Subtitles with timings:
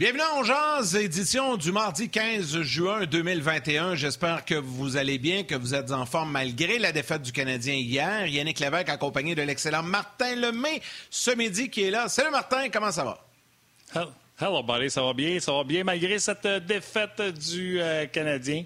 [0.00, 3.96] Bienvenue en Jazz, édition du mardi 15 juin 2021.
[3.96, 7.74] J'espère que vous allez bien, que vous êtes en forme malgré la défaite du Canadien
[7.74, 8.24] hier.
[8.24, 10.80] Yannick Lévesque accompagné de l'excellent Martin Lemay
[11.10, 12.08] ce midi qui est là.
[12.08, 14.08] Salut Martin, comment ça va?
[14.40, 18.64] Hello buddy, ça va bien, ça va bien malgré cette euh, défaite du euh, Canadien.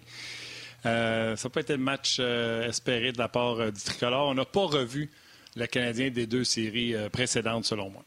[0.87, 4.29] Euh, ça n'a pas été le match espéré de la part du tricolore.
[4.29, 5.11] On n'a pas revu
[5.57, 8.05] le Canadien des deux séries précédentes selon moi.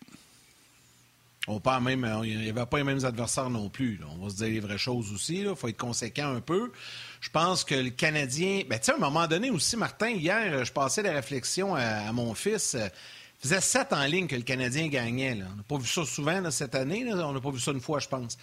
[1.49, 4.01] On pas même, il n'y avait pas les mêmes adversaires non plus.
[4.11, 5.39] On va se dire les vraies choses aussi.
[5.39, 6.73] Il faut être conséquent un peu.
[7.21, 8.63] Je pense que le Canadien.
[8.69, 12.75] Ben, à un moment donné aussi, Martin, hier, je passais la réflexion à, mon fils.
[12.75, 12.91] Il
[13.41, 15.37] faisait sept en ligne que le Canadien gagnait.
[15.53, 17.05] On n'a pas vu ça souvent cette année.
[17.13, 18.37] On n'a pas vu ça une fois, je pense.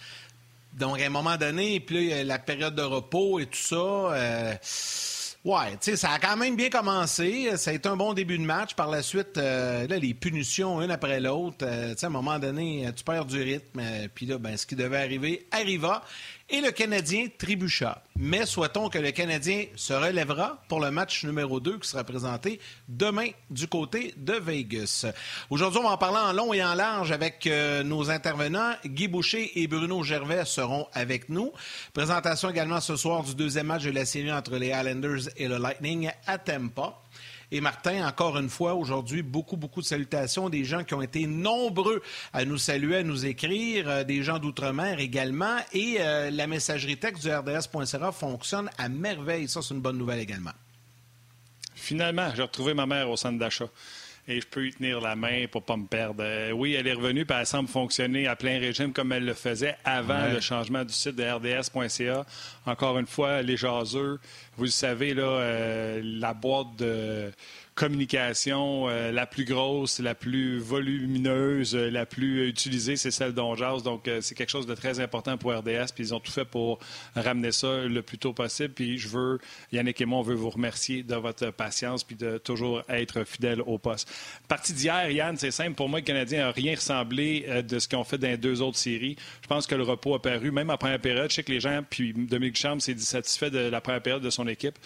[0.73, 3.75] Donc, à un moment donné, puis la période de repos et tout ça.
[3.75, 4.55] Euh,
[5.45, 7.55] Ouais, tu sais, ça a quand même bien commencé.
[7.55, 8.73] Ça a été un bon début de match.
[8.73, 11.57] Par la suite, euh, là, les punitions, une après l'autre.
[11.61, 13.79] Euh, tu sais, à un moment donné, tu perds du rythme.
[13.79, 16.03] Euh, puis là, ben, ce qui devait arriver arriva
[16.49, 18.01] et le Canadien trébucha.
[18.17, 22.59] Mais souhaitons que le Canadien se relèvera pour le match numéro 2 qui sera présenté
[22.87, 25.05] demain du côté de Vegas.
[25.49, 28.73] Aujourd'hui, on va en parler en long et en large avec euh, nos intervenants.
[28.85, 31.51] Guy Boucher et Bruno Gervais seront avec nous.
[31.93, 35.57] Présentation également ce soir du deuxième match de la série entre les Islanders et le
[35.57, 37.01] Lightning à Tampa.
[37.51, 40.49] Et Martin, encore une fois, aujourd'hui, beaucoup, beaucoup de salutations.
[40.49, 42.01] Des gens qui ont été nombreux
[42.33, 45.57] à nous saluer, à nous écrire, euh, des gens d'outre-mer également.
[45.73, 49.47] Et euh, la messagerie texte du RDS.ca fonctionne à merveille.
[49.47, 50.53] Ça, c'est une bonne nouvelle également.
[51.75, 53.67] Finalement, j'ai retrouvé ma mère au centre d'achat
[54.27, 56.23] et je peux y tenir la main pour ne pas me perdre.
[56.23, 59.33] Euh, oui, elle est revenue, puis elle semble fonctionner à plein régime comme elle le
[59.33, 62.25] faisait avant le changement du site de RDS.ca.
[62.65, 64.19] Encore une fois, les jaseux,
[64.57, 67.31] vous le savez, là, la boîte de
[67.75, 73.83] communication euh, la plus grosse, la plus volumineuse, euh, la plus utilisée, c'est celle d'Onjaz.
[73.83, 75.91] Donc, euh, c'est quelque chose de très important pour RDS.
[75.93, 76.79] Puis, ils ont tout fait pour
[77.15, 78.73] ramener ça le plus tôt possible.
[78.73, 79.39] Puis, je veux,
[79.73, 83.61] Yannick et moi, on veut vous remercier de votre patience puis de toujours être fidèle
[83.61, 84.09] au poste.
[84.47, 85.73] Partie d'hier, Yann, c'est simple.
[85.73, 88.61] Pour moi, le Canadien n'a rien ressemblé de ce qu'ils ont fait dans les deux
[88.61, 89.17] autres séries.
[89.41, 91.29] Je pense que le repos a paru, même en première période.
[91.29, 94.29] Je sais que les gens, puis Dominique Chambre s'est dissatisfait de la première période de
[94.29, 94.77] son équipe.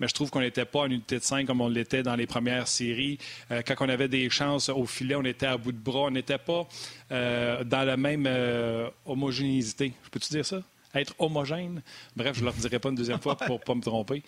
[0.00, 2.26] Mais je trouve qu'on n'était pas en unité de 5 comme on l'était dans les
[2.26, 3.18] premières première série.
[3.50, 6.02] Euh, quand on avait des chances au filet, on était à bout de bras.
[6.02, 6.68] On n'était pas
[7.10, 9.92] euh, dans la même euh, homogénéité.
[10.04, 10.62] Je peux-tu dire ça?
[10.94, 11.82] être homogène?
[12.16, 14.22] Bref, je ne leur dirai pas une deuxième fois pour ne pas me tromper.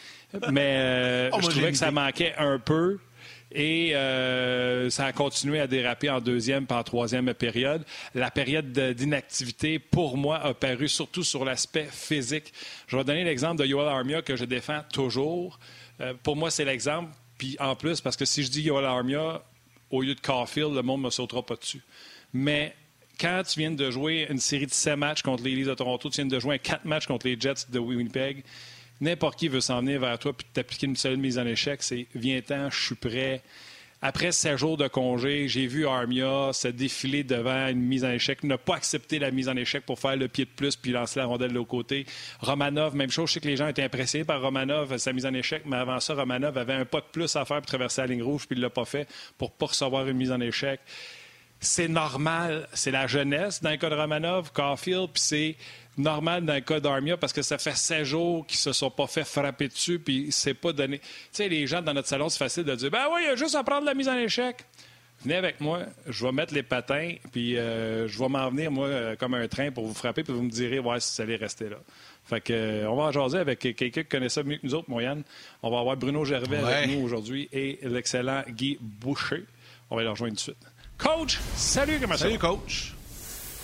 [0.53, 2.99] Mais je trouvais que ça manquait un peu.
[3.53, 3.93] Et
[4.91, 7.85] ça a continué à déraper en deuxième en troisième période.
[8.15, 12.53] La période d'inactivité, pour moi, a paru surtout sur l'aspect physique.
[12.87, 15.59] Je vais donner l'exemple de Yoel Armia que je défends toujours.
[16.23, 17.11] pour moi, c'est l'exemple.
[17.39, 19.43] Puis en plus, parce que si je dis Yoel Armia,
[19.91, 21.83] au lieu de Caulfield, le monde ne me sautera pas dessus.
[22.33, 22.75] Mais
[23.19, 26.09] quand tu viens de jouer une série de 7 matchs contre les Leafs de Toronto,
[26.09, 28.45] tu viens de jouer un 4 matchs contre les Jets de Winnipeg,
[29.01, 32.07] n'importe qui veut s'en venir vers toi et t'appliquer une seule mise en échec, c'est
[32.15, 33.43] viens-t'en, je suis prêt.
[34.03, 38.43] Après 16 jours de congé, j'ai vu Armia se défiler devant une mise en échec,
[38.45, 41.21] ne pas accepter la mise en échec pour faire le pied de plus puis lancer
[41.21, 42.07] la rondelle de l'autre côté.
[42.41, 43.29] Romanov, même chose.
[43.29, 46.01] Je sais que les gens étaient impressionnés par Romanov, sa mise en échec, mais avant
[46.01, 48.57] ça, Romanov avait un pas de plus à faire pour traverser la ligne rouge puis
[48.57, 49.07] il ne l'a pas fait
[49.37, 50.81] pour ne pas recevoir une mise en échec
[51.61, 55.57] c'est normal, c'est la jeunesse dans le cas de Romanov, Caulfield, puis c'est
[55.99, 59.07] normal dans le cas d'Armia parce que ça fait 16 jours qu'ils se sont pas
[59.07, 60.99] fait frapper dessus puis c'est pas donné.
[60.99, 63.31] Tu sais, les gens dans notre salon, c'est facile de dire Ben oui, il y
[63.31, 64.65] a juste à prendre la mise en échec.
[65.23, 68.87] Venez avec moi, je vais mettre les patins, puis euh, je vais m'en venir, moi,
[68.87, 71.37] euh, comme un train pour vous frapper, puis vous me direz ouais, si vous allez
[71.37, 71.77] rester là.
[72.25, 74.75] Fait que, euh, on va en jaser avec quelqu'un qui connaît ça mieux que nous
[74.75, 75.23] autres, Moyenne.
[75.63, 79.45] On va avoir Bruno Gervais avec nous aujourd'hui et l'excellent Guy Boucher.
[79.91, 80.71] On va les rejoindre tout de suite.
[81.03, 82.31] Coach, salut, comment ça va?
[82.31, 82.95] Salut, coach.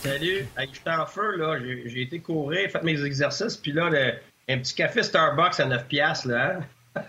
[0.03, 0.49] Salut.
[0.57, 1.59] Hey, J'étais en feu, là.
[1.59, 4.15] J'ai été courir, fait mes exercices, puis là, le,
[4.49, 6.61] un petit café Starbucks à 9 piastres, là.
[6.97, 7.03] Hein?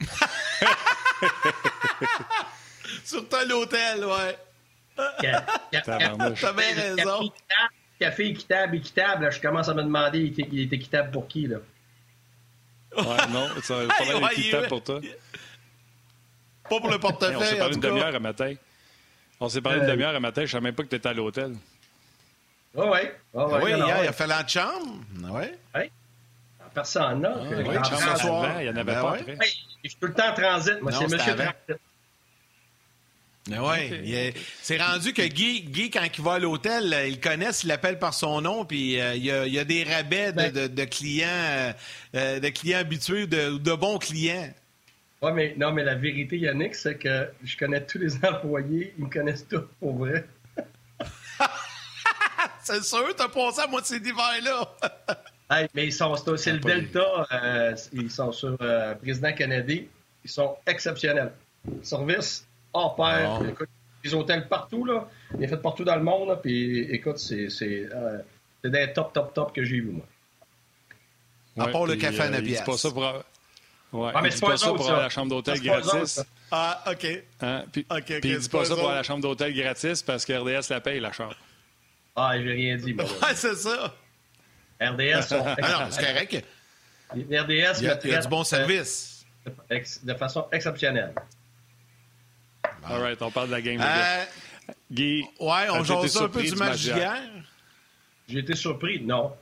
[3.04, 4.38] Sur ton hôtel, ouais.
[4.96, 7.30] T'as bien raison.
[8.00, 11.58] Café équitable, équitable, là, je commence à me demander il est, équitable pour qui, là?
[12.96, 15.00] Ouais, non, ça va pas équitable pour toi.
[16.70, 17.36] Pas pour le portefeuille.
[17.36, 18.54] on s'est parlé une demi-heure à matin.
[19.40, 21.12] On s'est parlé une demi-heure à matin, je savais même pas que tu étais à
[21.12, 21.54] l'hôtel.
[22.74, 23.00] Oh oui,
[23.34, 23.60] oh oui.
[23.64, 24.98] oui, hier, il a fait la chambre.
[25.30, 25.44] Oui.
[25.74, 25.82] Oui.
[26.74, 27.34] Personne, là.
[27.34, 28.60] Ah, oui, soir.
[28.60, 29.36] Il n'y en avait ben pas après.
[29.82, 30.80] je suis tout le temps en transit.
[30.80, 31.80] Moi, c'est Monsieur Transit.
[33.50, 37.98] Oui, c'est rendu que Guy, Guy, quand il va à l'hôtel, il connaît, il l'appelle
[37.98, 40.52] par son nom, puis euh, il, y a, il, y a, des rabais de, ben
[40.52, 41.72] de, de clients, euh,
[42.14, 44.52] euh, de clients habitués, de, de bons clients.
[45.20, 49.04] Oui, mais non, mais la vérité, Yannick, c'est que je connais tous les employés, ils
[49.04, 50.26] me connaissent tous pour vrai.
[52.62, 54.76] c'est sûr, t'as passé à moitié d'hiver, là.
[55.50, 57.26] hey, mais ils sont, c'est le Delta.
[57.32, 59.88] Euh, ils sont sur euh, Président Kennedy.
[60.24, 61.32] Ils sont exceptionnels.
[61.82, 63.40] Service hors pair.
[63.48, 63.68] Écoute,
[64.04, 65.08] les hôtels partout, là.
[65.36, 66.36] Il est fait partout dans le monde, là.
[66.36, 68.18] Puis, écoute, c'est, c'est, euh,
[68.62, 70.06] c'est des top, top, top que j'ai vu, moi.
[71.58, 73.24] à part le café à C'est pas ça pour...
[73.92, 76.20] Ouais, ah, mais c'est pas, ça pour aller à la chambre d'hôtel gratis.
[76.50, 77.06] ah, OK.
[77.40, 77.64] Hein?
[77.72, 80.32] Puis, okay, puis dit pas ça pour aller à la chambre d'hôtel gratis parce que
[80.34, 81.36] RDS la paye, la chambre.
[82.14, 82.94] Ah, j'ai rien dit.
[82.94, 83.94] Ouais, c'est ça.
[84.80, 85.44] RDS sont...
[85.62, 86.44] ah non, c'est correct.
[87.12, 89.24] RDS, il y a, il y a du bon service.
[89.46, 91.14] De, de façon exceptionnelle.
[92.84, 93.80] All right, on parle de la game.
[93.80, 94.24] Euh,
[94.90, 97.22] Guy, ouais, on joue un peu du match d'hier?
[98.28, 99.32] J'ai été surpris, non.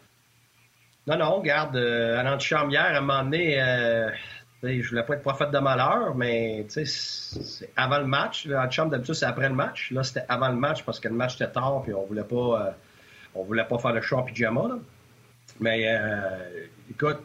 [1.06, 4.10] Non, non, regarde, euh, à l'antichambre hier, à un moment donné, euh,
[4.62, 8.46] je voulais pas être prophète de malheur, mais c'est avant le match.
[8.46, 9.90] L'antichambre, d'habitude, c'est après le match.
[9.90, 12.36] Là, c'était avant le match parce que le match était tard, puis on voulait pas,
[12.36, 12.70] euh,
[13.34, 14.68] on voulait pas faire le show en pyjama.
[14.68, 14.78] Là.
[15.60, 17.18] Mais, euh, écoute,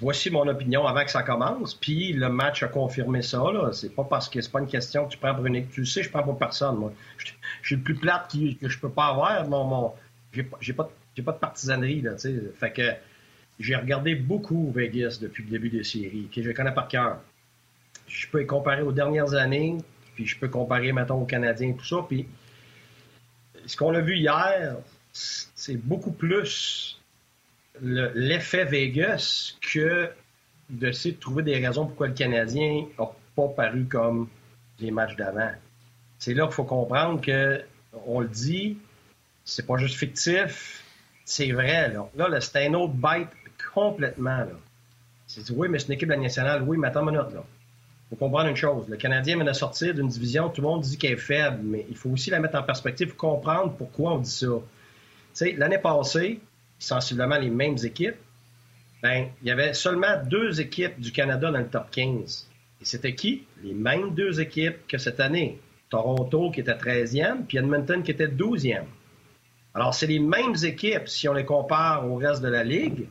[0.00, 1.74] voici mon opinion avant que ça commence.
[1.74, 3.40] Puis le match a confirmé ça.
[3.72, 5.86] C'est pas parce que c'est pas une question que tu prends pour une Tu le
[5.86, 6.76] sais, je prends pour personne.
[6.76, 7.32] Moi, je,
[7.62, 9.48] suis le plus plate que je peux pas avoir.
[9.48, 9.94] Mon, mon
[10.32, 10.90] j'ai pas,
[11.24, 12.12] pas de partisanerie là.
[12.54, 12.82] Fait que
[13.62, 16.28] j'ai regardé beaucoup Vegas depuis le début des séries.
[16.34, 17.20] que je connais par cœur.
[18.08, 19.78] Je peux comparer aux dernières années,
[20.14, 22.04] puis je peux comparer mettons aux Canadiens tout ça.
[22.08, 22.26] Puis
[23.66, 24.76] ce qu'on a vu hier,
[25.12, 27.00] c'est beaucoup plus
[27.80, 30.10] l'effet Vegas que
[30.68, 33.06] d'essayer de trouver des raisons pourquoi le Canadien n'a
[33.36, 34.28] pas paru comme
[34.80, 35.52] les matchs d'avant.
[36.18, 37.62] C'est là qu'il faut comprendre que,
[38.06, 38.78] on le dit,
[39.44, 40.84] c'est pas juste fictif,
[41.24, 41.92] c'est vrai.
[42.16, 43.28] Là, là, c'est un autre bite
[43.74, 44.38] complètement.
[44.38, 44.52] Là.
[45.26, 46.62] C'est oui, mais c'est une équipe de la nationale.
[46.62, 47.32] Oui, mais attends une minute.
[47.34, 47.44] Là.
[48.10, 48.88] faut comprendre une chose.
[48.88, 51.86] Le Canadien vient de sortir d'une division, tout le monde dit qu'elle est faible, mais
[51.88, 55.46] il faut aussi la mettre en perspective pour comprendre pourquoi on dit ça.
[55.56, 56.40] L'année passée,
[56.78, 58.16] sensiblement les mêmes équipes,
[59.02, 62.48] ben, il y avait seulement deux équipes du Canada dans le top 15.
[62.80, 63.44] Et c'était qui?
[63.62, 65.58] Les mêmes deux équipes que cette année.
[65.88, 68.84] Toronto qui était 13e, puis Edmonton qui était 12e.
[69.74, 73.06] Alors, c'est les mêmes équipes si on les compare au reste de la Ligue.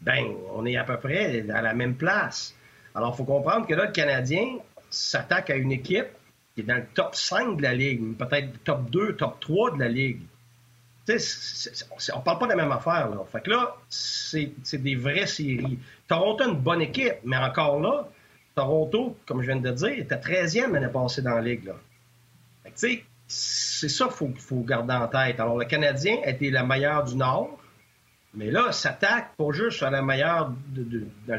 [0.00, 2.54] Ben, on est à peu près à la même place.
[2.94, 4.58] Alors, il faut comprendre que là, le Canadien
[4.90, 6.08] s'attaque à une équipe
[6.54, 9.78] qui est dans le top 5 de la Ligue, peut-être top 2, top 3 de
[9.80, 10.20] la Ligue.
[11.08, 11.14] On
[12.14, 13.08] on parle pas de la même affaire.
[13.10, 13.18] Là.
[13.30, 15.78] Fait que là, c'est des vraies séries.
[16.08, 18.08] Toronto a une bonne équipe, mais encore là,
[18.54, 21.66] Toronto, comme je viens de dire, était 13e l'année passée dans la Ligue.
[21.66, 21.74] Là.
[22.64, 22.88] Que,
[23.28, 25.38] c'est ça qu'il faut, garder en tête.
[25.40, 27.58] Alors, le Canadien était le meilleur du Nord,
[28.36, 30.52] mais là, s'attaque pas juste à la meilleure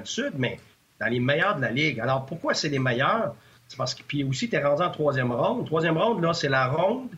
[0.04, 0.60] Sud, mais
[1.00, 2.00] dans les meilleurs de la Ligue.
[2.00, 3.36] Alors, pourquoi c'est les meilleurs?
[3.68, 5.66] C'est parce que, puis aussi, tu es rendu en troisième ronde.
[5.66, 7.10] Troisième ronde, là, c'est la ronde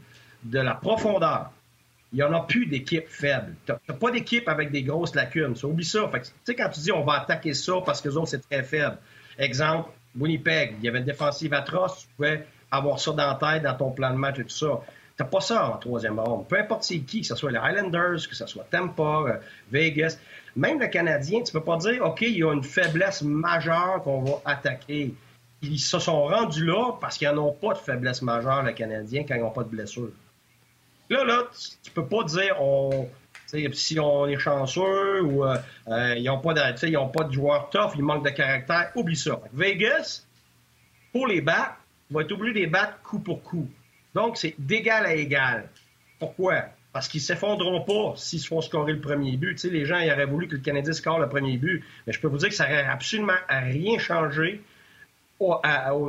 [0.43, 1.51] de la profondeur.
[2.11, 3.55] Il n'y en a plus d'équipe faible.
[3.65, 5.55] Tu n'as pas d'équipe avec des grosses lacunes.
[5.63, 6.09] Oublie ça.
[6.11, 8.63] Tu sais, quand tu dis on va attaquer ça parce que les autres, c'est très
[8.63, 8.97] faible.
[9.37, 11.99] Exemple, Winnipeg, il y avait une défensive atroce.
[12.01, 14.81] Tu pouvais avoir ça dans la tête, dans ton plan de match et tout ça.
[15.19, 16.47] T'as pas ça en troisième ronde.
[16.47, 19.37] Peu importe c'est qui, que ce soit les Highlanders, que ce soit Tampa, euh,
[19.69, 20.17] Vegas,
[20.55, 24.21] même le Canadien, tu peux pas dire, OK, il y a une faiblesse majeure qu'on
[24.21, 25.13] va attaquer.
[25.61, 29.25] Ils se sont rendus là parce qu'ils n'en ont pas de faiblesse majeure, les Canadiens,
[29.27, 30.07] quand ils n'ont pas de blessure.
[31.09, 31.43] Là, là,
[31.83, 33.09] tu peux pas dire, on,
[33.73, 35.57] si on est chanceux ou euh,
[35.89, 39.41] euh, ils n'ont pas, de, pas de joueurs tough, ils manquent de caractère, oublie ça.
[39.51, 40.25] Vegas,
[41.11, 41.75] pour les battre,
[42.09, 43.67] va être obligé de les battre coup pour coup.
[44.13, 45.69] Donc, c'est d'égal à égal.
[46.19, 46.65] Pourquoi?
[46.91, 49.63] Parce qu'ils ne s'effondreront pas s'ils se font scorer le premier but.
[49.63, 51.83] Les gens ils auraient voulu que le Canadien score le premier but.
[52.07, 54.61] Mais je peux vous dire que ça n'aurait absolument rien changé
[55.39, 55.53] au,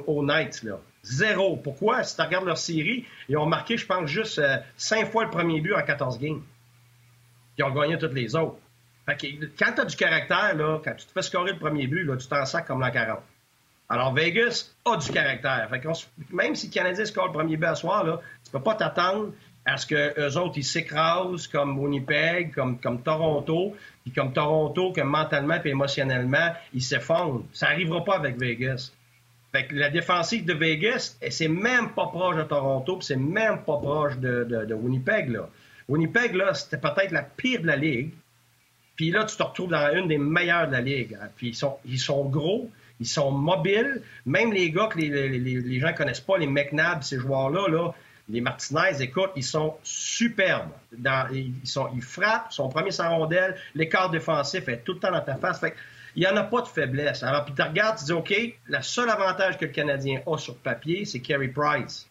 [0.06, 0.62] au, Knights.
[0.62, 0.80] Là.
[1.02, 1.56] Zéro.
[1.56, 2.02] Pourquoi?
[2.02, 5.30] Si tu regardes leur série, ils ont marqué, je pense, juste euh, cinq fois le
[5.30, 6.42] premier but en 14 games.
[7.58, 8.58] Ils ont gagné toutes les autres.
[9.06, 11.86] Fait que, quand tu as du caractère, là, quand tu te fais scorer le premier
[11.86, 13.20] but, là, tu t'en sers comme la 40.
[13.90, 15.68] Alors, Vegas a du caractère.
[16.32, 19.32] même si le Canadien score le premier but à soir, là, tu peux pas t'attendre
[19.66, 25.00] à ce qu'eux autres, ils s'écrasent comme Winnipeg, comme, comme Toronto, puis comme Toronto, que
[25.00, 27.44] mentalement et émotionnellement, ils s'effondrent.
[27.52, 28.92] Ça n'arrivera pas avec Vegas.
[29.52, 33.76] Fait que la défensive de Vegas, c'est même pas proche de Toronto, c'est même pas
[33.76, 35.30] proche de, Winnipeg.
[35.30, 35.48] Là.
[35.88, 38.12] Winnipeg, là, c'était peut-être la pire de la ligue.
[38.94, 41.18] Puis là, tu te retrouves dans une des meilleures de la ligue.
[41.36, 42.70] Puis ils sont, ils sont gros,
[43.00, 44.02] ils sont mobiles.
[44.26, 47.92] Même les gars que les, gens ne connaissent pas, les McNabb, ces joueurs-là, là,
[48.28, 50.70] les Martinez, écoute, ils sont superbes.
[51.32, 55.20] ils, sont, ils frappent, sont premiers sans rondelle, l'écart défensif est tout le temps dans
[55.20, 55.60] ta face.
[56.14, 57.22] il n'y en a pas de faiblesse.
[57.24, 58.32] Alors, puis tu regardes, tu dis, OK,
[58.66, 62.08] le seul avantage que le Canadien a sur papier, c'est Carey Price.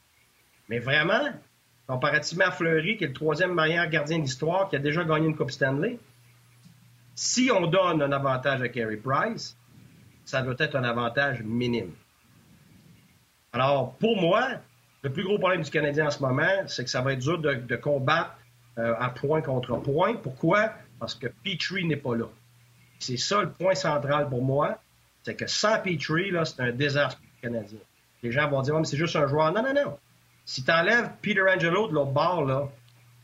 [0.67, 1.29] Mais vraiment,
[1.87, 5.37] comparativement à Fleury, qui est le troisième meilleur gardien d'histoire, qui a déjà gagné une
[5.37, 5.99] Coupe Stanley.
[7.15, 9.57] Si on donne un avantage à Carey Price,
[10.29, 11.91] ça doit être un avantage minime.
[13.51, 14.47] Alors, pour moi,
[15.01, 17.39] le plus gros problème du Canadien en ce moment, c'est que ça va être dur
[17.39, 18.37] de, combattre
[18.77, 20.15] euh, à point contre point.
[20.15, 20.71] Pourquoi?
[20.99, 22.27] Parce que Petrie n'est pas là.
[22.99, 24.79] C'est ça le point central pour moi,
[25.23, 27.79] c'est que sans Petrie, c'est un désastre pour le Canadien.
[28.21, 29.51] Les gens vont dire, mais c'est juste un joueur.
[29.51, 29.97] Non, non, non.
[30.45, 32.69] Si tu enlèves Peter Angelo de l'autre bord, là,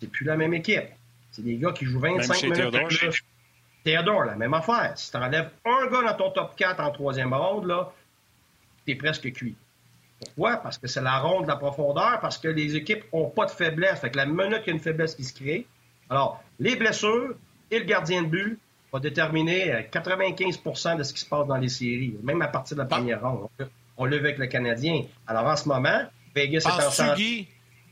[0.01, 0.89] c'est plus la même équipe.
[1.31, 2.55] C'est des gars qui jouent 25 minutes.
[2.55, 2.89] Théodore,
[3.85, 4.93] Théodore, la même affaire.
[4.95, 7.93] Si tu enlèves un gars dans ton top 4 en troisième ronde, là,
[8.83, 9.55] t'es presque cuit.
[10.19, 10.57] Pourquoi?
[10.57, 13.51] Parce que c'est la ronde de la profondeur, parce que les équipes n'ont pas de
[13.51, 13.99] faiblesse.
[13.99, 15.67] Fait que la minute qu'il y a une faiblesse qui se crée,
[16.09, 17.35] alors, les blessures
[17.69, 18.59] et le gardien de but
[18.91, 22.81] vont déterminer 95% de ce qui se passe dans les séries, même à partir de
[22.81, 23.49] la première ronde.
[23.97, 25.03] On l'a vu avec le Canadien.
[25.27, 26.01] Alors, en ce moment,
[26.35, 27.15] Vegas est en.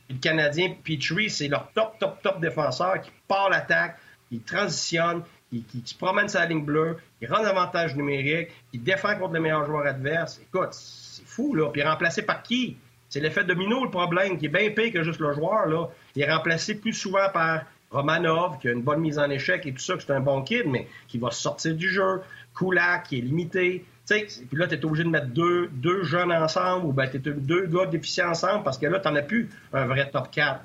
[0.09, 3.97] Le Canadien, Petrie, c'est leur top, top, top défenseur qui part l'attaque,
[4.29, 5.23] qui transitionne,
[5.61, 9.65] qui, se promène sa ligne bleue, qui rend l'avantage numérique, qui défend contre les meilleurs
[9.65, 10.41] joueurs adverses.
[10.41, 11.69] Écoute, c'est fou, là.
[11.69, 12.77] Puis remplacé par qui?
[13.09, 15.87] C'est l'effet domino, le problème, qui est bien pire que juste le joueur, là.
[16.15, 19.71] Il est remplacé plus souvent par Romanov, qui a une bonne mise en échec et
[19.71, 22.21] tout ça, que c'est un bon kid, mais qui va sortir du jeu.
[22.55, 23.85] Kulak, qui est limité.
[24.05, 27.67] Puis là, tu es obligé de mettre deux, deux jeunes ensemble ou ben, tu deux
[27.67, 30.61] gars déficients ensemble parce que là, tu n'en as plus un vrai top 4.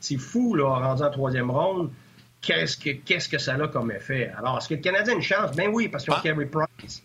[0.00, 1.90] C'est fou, là, rendu en troisième ronde.
[2.42, 4.32] Qu'est-ce que, qu'est-ce que ça a comme effet?
[4.36, 5.56] Alors, est-ce que le Canadien a une chance?
[5.56, 6.22] Ben oui, parce qu'ils ont ah.
[6.22, 7.02] Carey Price.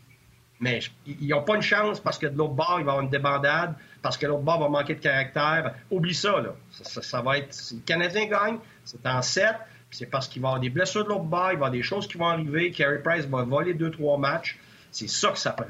[0.59, 3.01] Mais ils n'ont pas une chance parce que de l'autre bord, il va y avoir
[3.01, 5.75] une débandade, parce que l'autre bord va manquer de caractère.
[5.91, 6.55] Oublie ça, là.
[6.71, 7.53] Ça, va être.
[7.53, 9.55] Si le Canadien gagne, c'est en 7,
[9.89, 11.55] puis c'est parce qu'il va y avoir des blessures de l'autre bord, il va y
[11.55, 12.71] avoir des choses qui vont arriver.
[12.71, 14.57] Carey Price va voler deux, trois matchs.
[14.91, 15.67] C'est ça que ça prend.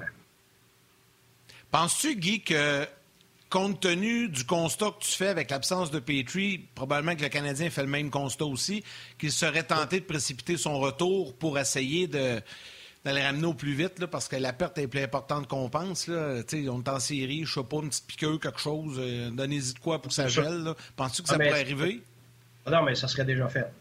[1.70, 2.88] Penses-tu, Guy, que
[3.50, 7.70] compte tenu du constat que tu fais avec l'absence de Petrie, probablement que le Canadien
[7.70, 8.84] fait le même constat aussi,
[9.18, 12.42] qu'il serait tenté de précipiter son retour pour essayer de
[13.06, 16.08] d'aller ramener au plus vite, parce que la perte est plus importante qu'on pense.
[16.08, 16.42] Là.
[16.54, 19.80] On est en série, je sais pas, une petite piqûre, quelque chose, euh, donnez-y de
[19.80, 20.74] quoi pour que ça gèle.
[20.98, 22.02] Penses-tu que ça ah, pourrait arriver?
[22.70, 23.72] Non, mais ça serait déjà fait.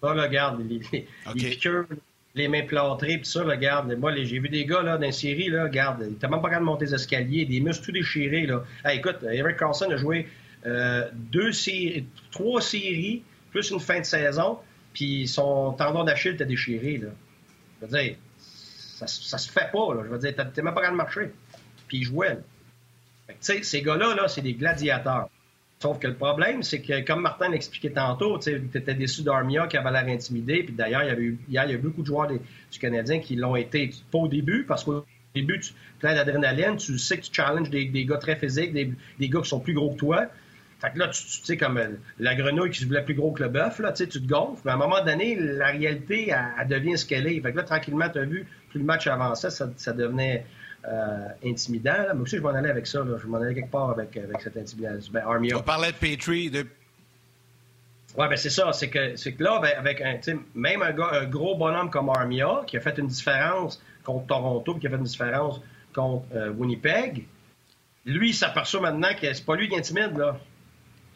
[0.00, 1.58] Là, regarde, les, les les
[2.48, 6.04] mains plâtrées, puis ça, regarde, moi, j'ai vu des gars, là, dans série, là, regarde,
[6.18, 8.64] t'as même pas qu'à monter les escaliers, des muscles tout déchirés, là.
[8.90, 10.28] écoute, Eric Carlson a joué
[10.66, 14.58] euh, deux séries, trois séries, plus une fin de saison,
[14.94, 17.08] puis son tendon d'Achille était déchiré, là.
[17.80, 20.02] Je veux dire, ça, se fait pas, là.
[20.04, 21.32] Je veux dire, t'as même pas qu'à marcher.
[21.88, 22.38] Puis il jouait,
[23.28, 25.28] Tu sais, ces gars-là, là, c'est des gladiateurs.
[25.82, 29.76] Sauf que le problème, c'est que, comme Martin l'expliquait tantôt, tu étais déçu d'Armia qui
[29.76, 30.62] avait l'air intimidé.
[30.62, 33.34] Puis d'ailleurs, il y eu, il y a eu beaucoup de joueurs du Canadien qui
[33.34, 33.90] l'ont été.
[34.12, 38.04] Pas au début, parce qu'au début, tu plein d'adrénaline, tu sais que tu challenges des,
[38.04, 40.26] gars très physiques, des, gars qui sont plus gros que toi.
[40.80, 41.88] Fait que là, tu, sais, comme euh,
[42.20, 44.62] la grenouille qui se voulait plus gros que le bœuf, là, tu te gonfles.
[44.64, 47.40] Mais à un moment donné, la réalité, elle, devient ce qu'elle est.
[47.40, 50.46] Fait que là, tranquillement, tu as vu, plus le match avançait, ça devenait
[50.84, 51.92] euh, intimidant.
[51.92, 52.14] Là.
[52.14, 52.98] Moi aussi, je vais en aller avec ça.
[53.04, 53.16] Là.
[53.16, 55.12] Je vais m'en aller quelque part avec, avec cette intimidation.
[55.12, 56.50] Ben, On parlait de Petrie.
[56.50, 56.66] De...
[58.18, 58.72] Oui, ben c'est ça.
[58.72, 60.18] C'est que, c'est que là, ben, avec un,
[60.54, 64.88] même un, un, gros bonhomme comme Armia, qui a fait une différence contre Toronto, qui
[64.88, 65.60] a fait une différence
[65.94, 67.26] contre euh, Winnipeg,
[68.04, 70.16] lui, il s'aperçoit maintenant que c'est pas lui qui intimide.
[70.16, 70.36] Là.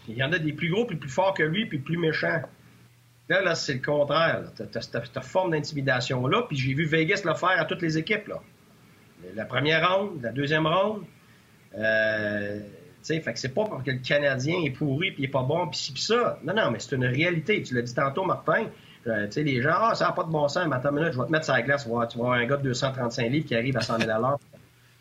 [0.06, 2.42] Il y en a des plus gros, puis plus forts que lui, puis plus méchants.
[3.28, 4.42] Là, là c'est le contraire.
[4.56, 8.28] Tu as, cette forme d'intimidation-là, puis j'ai vu Vegas le faire à toutes les équipes.
[8.28, 8.40] Là
[9.35, 11.04] la première ronde, la deuxième ronde.
[11.76, 12.61] Euh,
[13.02, 15.68] fait que c'est pas parce que le Canadien est pourri puis il est pas bon
[15.68, 16.38] puis ci puis ça.
[16.42, 17.62] Non, non, mais c'est une réalité.
[17.62, 18.66] Tu l'as dit tantôt, Martin.
[19.06, 21.12] Euh, sais, les gens, ah, ça n'a pas de bon sens, mais attends une minute,
[21.12, 23.46] je vais te mettre sur la glace, tu vas voir un gars de 235 livres
[23.46, 24.40] qui arrive à 100 000 à l'heure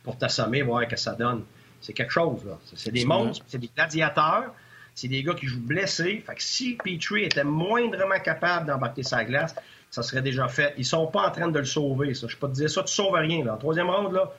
[0.03, 1.43] pour t'assommer, voir ce que ça donne.
[1.81, 2.60] C'est quelque chose, là.
[2.75, 4.53] C'est des monstres, c'est des gladiateurs,
[4.95, 6.23] c'est des gars qui jouent blessés.
[6.25, 9.53] Fait que si Petrie était moindrement capable d'embarquer sa glace,
[9.91, 10.73] ça serait déjà fait.
[10.77, 12.27] Ils sont pas en train de le sauver, ça.
[12.27, 13.43] Je peux te dire ça, tu sauves rien.
[13.43, 13.55] Là.
[13.55, 14.31] En troisième round, là,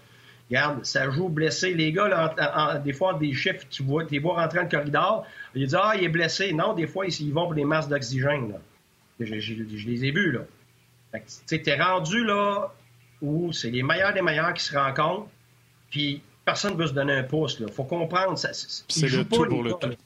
[0.48, 1.74] regarde, ça joue blessé.
[1.74, 5.26] Les gars, là, des fois, des chiffres, tu vois, les vois rentrer dans le corridor,
[5.54, 6.52] ils disent Ah, il est blessé.
[6.54, 8.54] Non, des fois, ils, vont pour des masses d'oxygène.
[9.20, 11.20] Je, les ai vus, là.
[11.46, 12.72] tu es rendu là
[13.22, 15.28] où c'est les meilleurs des meilleurs qui se rencontrent,
[15.90, 17.58] puis personne ne veut se donner un pouce.
[17.60, 18.38] Il faut comprendre.
[18.38, 19.96] C'est le tout pour le tout.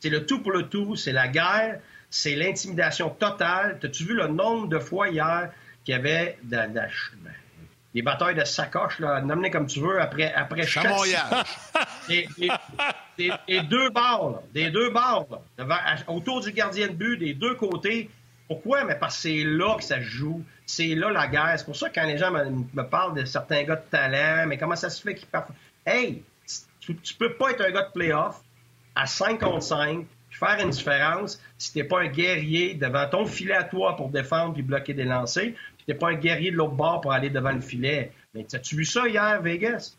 [0.00, 0.96] C'est le tout pour le tout.
[0.96, 1.80] C'est la guerre
[2.10, 3.78] c'est l'intimidation totale.
[3.80, 5.50] T'as-tu vu le nombre de fois hier
[5.84, 6.38] qu'il y avait
[7.94, 10.86] des batailles de sacoche, là, nommez comme tu veux, après, après chaque...
[12.08, 12.28] et,
[13.48, 15.26] et, deux barres, des deux barres,
[16.08, 18.10] autour du gardien de but, des deux côtés.
[18.48, 18.84] Pourquoi?
[18.84, 20.44] Mais parce que c'est là que ça se joue.
[20.66, 21.54] C'est là la guerre.
[21.56, 24.58] C'est pour ça que quand les gens me, parlent de certains gars de talent, mais
[24.58, 25.50] comment ça se fait qu'ils partent...
[25.86, 26.24] Hey,
[26.80, 28.40] tu, tu peux pas être un gars de playoff
[29.00, 33.54] à 5 contre 5 faire une différence si t'es pas un guerrier devant ton filet
[33.54, 36.74] à toi pour défendre puis bloquer des lancers, puis t'es pas un guerrier de l'autre
[36.74, 38.12] bord pour aller devant le filet.
[38.34, 39.96] Mais as-tu vu ça hier, Vegas?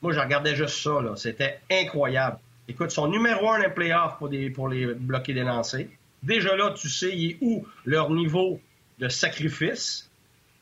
[0.00, 1.16] Moi, je regardais juste ça, là.
[1.16, 2.38] C'était incroyable.
[2.68, 5.86] Écoute, son numéro un dans les playoffs pour, pour les bloquer des lancers.
[6.22, 8.60] Déjà là, tu sais, il est où leur niveau
[8.98, 10.10] de sacrifice.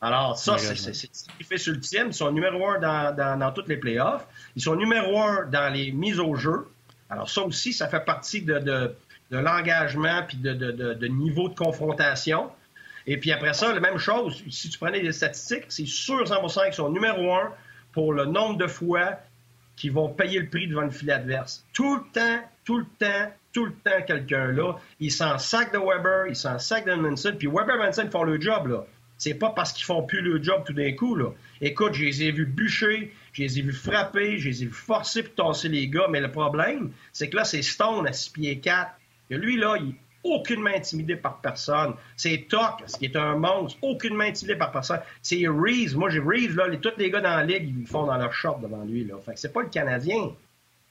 [0.01, 2.07] Alors, ça, c'est sacrifice ultime.
[2.09, 4.27] Ils sont numéro un dans, dans, dans toutes les playoffs.
[4.57, 6.67] Ils sont numéro un dans les mises au jeu.
[7.11, 8.95] Alors ça aussi, ça fait partie de, de,
[9.31, 12.51] l'engagement puis de, de, niveau de confrontation.
[13.07, 16.65] Et puis après ça, la même chose, si tu prenais des statistiques, c'est sûr 100%
[16.67, 17.53] qu'ils sont numéro un
[17.93, 19.19] pour le nombre de fois
[19.77, 21.65] qu'ils vont payer le prix devant le filet adverse.
[21.73, 25.79] Tout le temps, tout le temps, tout le temps, quelqu'un là, il s'en sac de
[25.79, 28.85] Weber, il s'en sac de Manson, puis Weber et Manson font le job, là.
[29.19, 31.31] C'est pas parce qu'ils font plus le job tout d'un coup, là.
[31.61, 34.73] Écoute, je les ai vus bûcher, je les ai vus frapper, je les ai vus
[34.73, 38.31] forcer pour tasser les gars, mais le problème, c'est que là, c'est Stone à 6
[38.31, 38.93] pieds 4.
[39.31, 41.95] Et lui, là, il est aucunement intimidé par personne.
[42.17, 45.01] C'est Tuck, ce qui est un monstre, aucunement intimidé par personne.
[45.23, 45.97] C'est Reeves.
[45.97, 48.61] Moi, j'ai Reeves, là, tous les gars dans la ligue, ils font dans leur short
[48.61, 49.17] devant lui, là.
[49.25, 50.33] Fait que c'est pas le Canadien.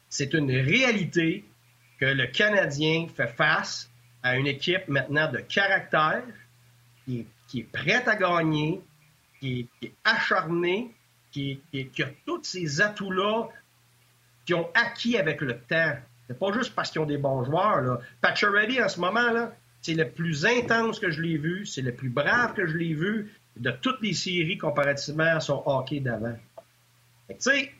[0.09, 1.43] C'est une réalité
[1.99, 3.89] que le Canadien fait face
[4.23, 6.23] à une équipe maintenant de caractère
[7.05, 8.81] qui est, prête à gagner,
[9.39, 10.91] qui est acharnée,
[11.31, 13.47] qui, a tous ces atouts-là
[14.45, 15.93] qui ont acquis avec le temps.
[16.27, 17.81] C'est pas juste parce qu'ils ont des bons joueurs.
[17.81, 17.99] Là.
[18.23, 22.09] En ce moment, là, c'est le plus intense que je l'ai vu, c'est le plus
[22.09, 26.37] brave que je l'ai vu de toutes les séries comparativement à son hockey d'avant.
[27.29, 27.71] Tu sais,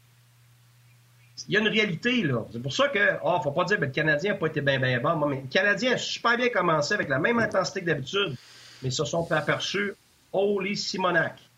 [1.48, 2.46] il y a une réalité, là.
[2.52, 4.80] C'est pour ça que, oh, faut pas dire que le Canadien n'a pas été bien,
[4.80, 5.28] bien bon.
[5.28, 8.36] Le Canadien a super bien commencé avec la même intensité que d'habitude,
[8.82, 9.94] mais ils se sont aperçus,
[10.32, 11.49] holy Simonac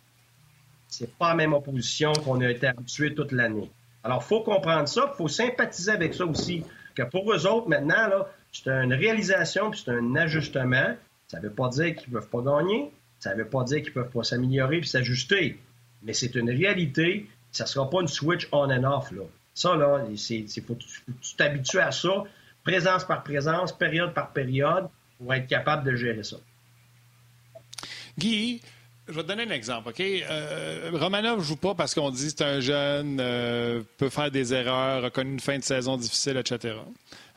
[0.91, 3.71] c'est pas la même opposition qu'on a été habitué toute l'année.
[4.03, 6.63] Alors, faut comprendre ça, il faut sympathiser avec ça aussi.
[6.95, 8.09] Que pour eux autres, maintenant,
[8.51, 10.95] c'est une réalisation puis c'est un ajustement.
[11.27, 12.91] Ça ne veut pas dire qu'ils ne peuvent pas gagner.
[13.19, 15.59] Ça ne veut pas dire qu'ils ne peuvent pas s'améliorer puis s'ajuster.
[16.03, 17.27] Mais c'est une réalité.
[17.51, 19.11] Ça ne sera pas une switch on and off.
[19.11, 19.23] Là.
[19.53, 22.23] Ça, là, c'est, faut, tu t'habitues à ça,
[22.63, 26.37] présence par présence, période par période, pour être capable de gérer ça.
[28.17, 28.61] Guy,
[29.07, 29.99] je vais te donner un exemple, OK?
[29.99, 34.31] Euh, Romanov ne joue pas parce qu'on dit que c'est un jeune, euh, peut faire
[34.31, 36.75] des erreurs, a connu une fin de saison difficile, etc.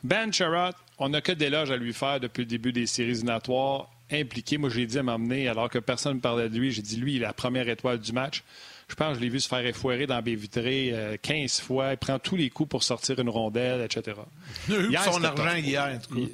[0.03, 3.11] Ben Sherrod, on n'a que des loges à lui faire depuis le début des séries
[3.11, 4.57] éliminatoires, impliqué.
[4.57, 7.15] Moi, j'ai dit à m'emmener, alors que personne ne parlait de lui, j'ai dit, lui,
[7.15, 8.43] il est la première étoile du match.
[8.87, 11.91] Je pense que je l'ai vu se faire effoirer dans baie vitrée 15 euh, fois.
[11.93, 14.17] Il prend tous les coups pour sortir une rondelle, etc.
[14.69, 16.31] Il a eu son argent hier, en tout cas.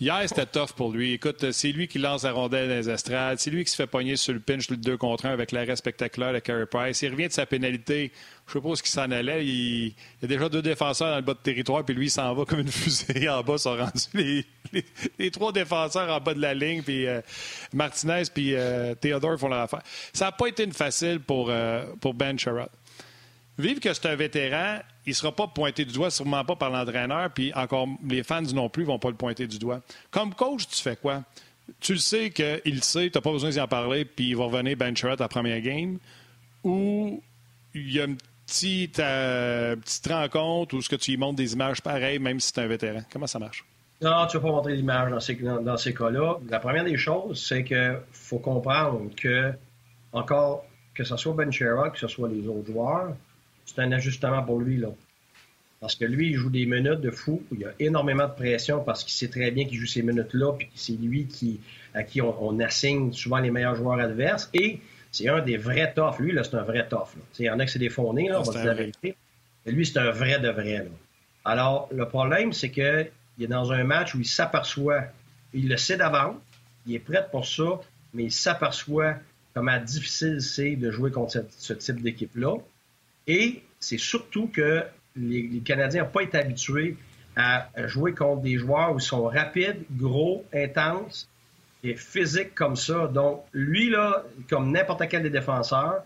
[0.00, 1.12] Hier, c'était tough pour lui.
[1.12, 3.38] Écoute, c'est lui qui lance la rondelle dans les estrades.
[3.38, 5.76] C'est lui qui se fait pogner sur le pinch le 2 contre 1 avec l'arrêt
[5.76, 7.02] spectaculaire de Carey Price.
[7.02, 8.10] Il revient de sa pénalité.
[8.48, 9.46] Je ce qu'il s'en allait.
[9.46, 9.88] Il...
[9.88, 12.44] y a déjà deux défenseurs dans le bas de territoire, puis lui, il s'en va
[12.44, 13.58] comme une fusée en bas.
[13.58, 14.44] sont rendus
[15.18, 17.20] les, trois défenseurs en bas de la ligne, puis euh,
[17.72, 19.82] Martinez puis euh, Theodore font leur affaire.
[20.12, 22.68] Ça n'a pas été une facile pour, euh, pour Ben Sherrod.
[23.58, 26.70] Vive que c'est un vétéran, il ne sera pas pointé du doigt, sûrement pas par
[26.70, 29.80] l'entraîneur, puis encore les fans non plus ne vont pas le pointer du doigt.
[30.10, 31.22] Comme coach, tu fais quoi?
[31.80, 34.36] Tu le sais qu'il le sait, tu n'as pas besoin d'y en parler, puis il
[34.36, 35.98] va revenir Ben à la première game,
[36.64, 37.22] ou
[37.74, 41.52] il y a une petite, euh, petite rencontre où ce que tu lui montres des
[41.52, 43.02] images pareilles, même si c'est un vétéran.
[43.12, 43.64] Comment ça marche?
[44.00, 46.38] Non, tu ne vas pas montrer d'images dans ces, dans, ces cas-là.
[46.48, 49.52] La première des choses, c'est qu'il faut comprendre que,
[50.12, 53.14] encore, que ce soit Ben que ce soit les autres joueurs,
[53.64, 54.76] c'est un ajustement pour lui.
[54.76, 54.88] Là.
[55.80, 57.42] Parce que lui, il joue des minutes de fou.
[57.50, 60.52] Il y a énormément de pression parce qu'il sait très bien qu'il joue ces minutes-là,
[60.52, 61.60] puis c'est lui qui,
[61.92, 64.48] à qui on, assigne souvent les meilleurs joueurs adverses.
[64.54, 66.20] Et c'est un des vrais toughs.
[66.20, 67.08] Lui, là, c'est un vrai tough.
[67.38, 69.16] Il y en a que c'est des fondés, là, on va dire la vérité.
[69.66, 70.78] Mais lui, c'est un vrai de vrai.
[70.78, 70.90] Là.
[71.44, 75.06] Alors, le problème, c'est qu'il est dans un match où il s'aperçoit,
[75.52, 76.36] il le sait d'avance,
[76.86, 77.80] il est prêt pour ça,
[78.14, 79.16] mais il s'aperçoit
[79.54, 82.54] comment difficile c'est de jouer contre ce type d'équipe-là.
[83.26, 84.82] Et c'est surtout que
[85.16, 86.96] les, Canadiens n'ont pas été habitués
[87.36, 91.28] à jouer contre des joueurs où ils sont rapides, gros, intenses
[91.82, 93.06] et physiques comme ça.
[93.08, 96.04] Donc, lui, là, comme n'importe quel des défenseurs,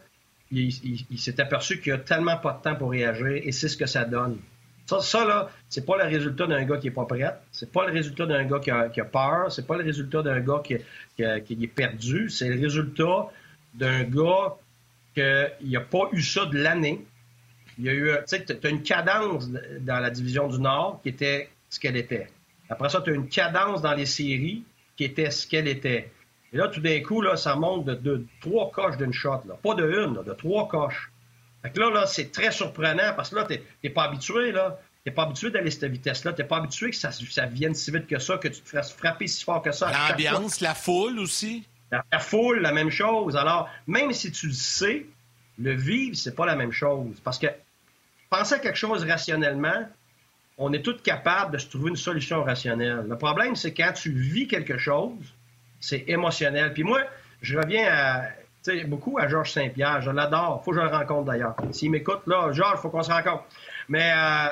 [0.53, 3.87] il, s'est aperçu qu'il a tellement pas de temps pour réagir et c'est ce que
[3.87, 4.39] ça donne.
[4.87, 7.35] Ça, ça là, c'est pas le résultat d'un gars qui est pas prêt.
[7.51, 9.51] C'est pas le résultat d'un gars qui a, qui a peur.
[9.51, 12.31] C'est pas le résultat d'un gars qui, est perdu.
[12.31, 13.27] C'est le résultat
[13.75, 14.55] d'un gars
[15.17, 17.05] qu'il n'a pas eu ça de l'année.
[17.79, 19.51] Il y a eu, tu sais, tu as une cadence
[19.81, 22.29] dans la division du Nord qui était ce qu'elle était.
[22.69, 24.63] Après ça, tu as une cadence dans les séries
[24.97, 26.11] qui était ce qu'elle était.
[26.53, 29.43] Et là, tout d'un coup, là, ça monte de, trois coches d'une shot.
[29.47, 29.55] Là.
[29.63, 31.11] Pas de une, de trois coches.
[31.63, 34.53] Fait que là, là c'est très surprenant parce que là, tu n'es pas habitué.
[34.53, 34.79] Là.
[35.05, 36.33] n'es pas habitué d'aller à cette vitesse-là.
[36.33, 38.69] Tu n'es pas habitué que ça, ça, vienne si vite que ça, que tu te
[38.69, 39.91] fasses frapper si fort que ça.
[39.91, 41.67] L'ambiance, la foule aussi?
[41.91, 43.37] La, foule, la même chose.
[43.37, 45.07] Alors, même si tu le sais,
[45.59, 47.21] le vivre, c'est pas la même chose.
[47.23, 47.47] Parce que
[48.29, 49.89] penser à quelque chose rationnellement,
[50.59, 53.05] on est tous capables de se trouver une solution rationnelle.
[53.09, 55.35] Le problème, c'est quand tu vis quelque chose,
[55.81, 56.73] c'est émotionnel.
[56.73, 57.03] Puis moi,
[57.43, 58.25] je reviens
[58.87, 60.03] beaucoup à Georges Saint-Pierre.
[60.03, 60.65] Je l'adore.
[60.65, 61.55] faut que je le rencontre d'ailleurs.
[61.71, 63.45] S'il m'écoute, là, Georges, faut qu'on se rencontre.
[63.89, 64.49] Mais euh,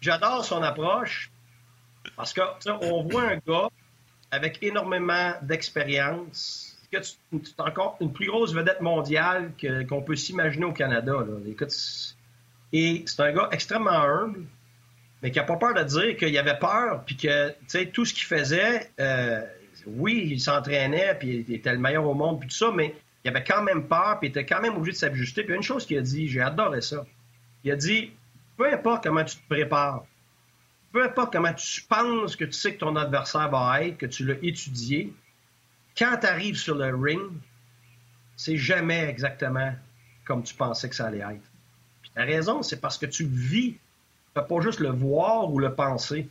[0.00, 1.30] j'adore son approche
[2.16, 2.42] parce que
[2.82, 3.68] on voit un gars
[4.30, 6.98] avec énormément d'expérience, que
[7.58, 9.52] encore une plus grosse vedette mondiale
[9.88, 11.24] qu'on peut s'imaginer au Canada.
[12.72, 14.44] et c'est un gars extrêmement humble,
[15.22, 18.24] mais qui n'a pas peur de dire qu'il avait peur, puis que tout ce qu'il
[18.24, 19.42] faisait, euh,
[19.86, 23.28] oui, il s'entraînait, puis il était le meilleur au monde, puis tout ça, mais il
[23.28, 25.44] avait quand même peur, puis il était quand même obligé de s'ajuster.
[25.44, 27.04] Puis une chose qu'il a dit, j'ai adoré ça.
[27.64, 28.10] Il a dit
[28.60, 30.04] peu importe comment tu te prépares,
[30.92, 34.24] peu importe comment tu penses que tu sais que ton adversaire va être, que tu
[34.24, 35.12] l'as étudié,
[35.96, 37.30] quand tu arrives sur le ring,
[38.36, 39.72] c'est jamais exactement
[40.24, 41.50] comme tu pensais que ça allait être.
[42.02, 43.80] Puis tu raison, c'est parce que tu vis, tu
[44.34, 46.28] peux pas juste le voir ou le penser.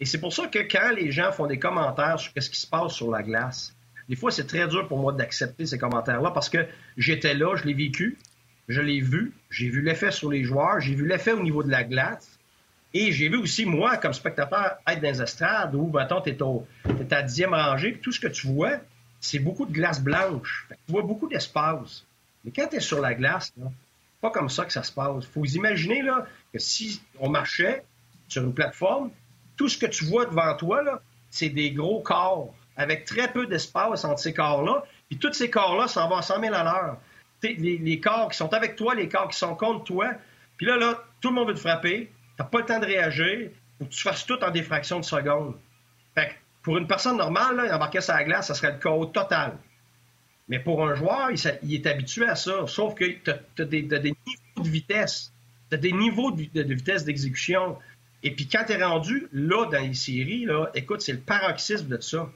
[0.00, 2.66] Et c'est pour ça que quand les gens font des commentaires sur ce qui se
[2.66, 3.74] passe sur la glace,
[4.08, 7.64] des fois, c'est très dur pour moi d'accepter ces commentaires-là parce que j'étais là, je
[7.64, 8.18] l'ai vécu,
[8.66, 11.70] je l'ai vu, j'ai vu l'effet sur les joueurs, j'ai vu l'effet au niveau de
[11.70, 12.39] la glace.
[12.92, 17.14] Et j'ai vu aussi, moi, comme spectateur, être dans les estrades où, mettons, t'es, es
[17.14, 18.78] à dixième rangée, puis tout ce que tu vois,
[19.20, 20.66] c'est beaucoup de glace blanche.
[20.68, 22.04] tu vois beaucoup d'espace.
[22.44, 23.70] Mais quand tu es sur la glace, là,
[24.20, 25.24] pas comme ça que ça se passe.
[25.26, 26.02] Faut vous imaginer
[26.52, 27.84] que si on marchait
[28.28, 29.10] sur une plateforme,
[29.56, 34.04] tout ce que tu vois devant toi, c'est des gros corps avec très peu d'espace
[34.04, 34.84] entre ces corps-là.
[35.08, 36.96] Puis tous ces corps-là s'en vont à 100 000 à l'heure.
[37.42, 40.12] Les, les, corps qui sont avec toi, les corps qui sont contre toi.
[40.56, 42.10] Puis là, là, tout le monde veut te frapper.
[42.40, 43.50] Tu pas le temps de réagir.
[43.78, 45.56] Faut que tu fasses tout en des fractions de secondes.
[46.14, 49.56] Fait pour une personne normale, embarquer sur la glace, ça serait le chaos total.
[50.48, 51.30] Mais pour un joueur,
[51.62, 52.66] il, est habitué à ça.
[52.66, 55.32] Sauf que tu as, des niveaux de vitesse.
[55.70, 57.78] Tu des niveaux de vitesse d'exécution.
[58.22, 62.00] Et puis quand tu es rendu là dans les séries, écoute, c'est le paroxysme de
[62.00, 62.30] ça.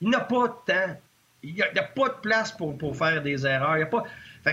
[0.00, 1.00] Il n'a pas de temps.
[1.42, 3.88] Il n'y a, pas de place pour, faire des erreurs.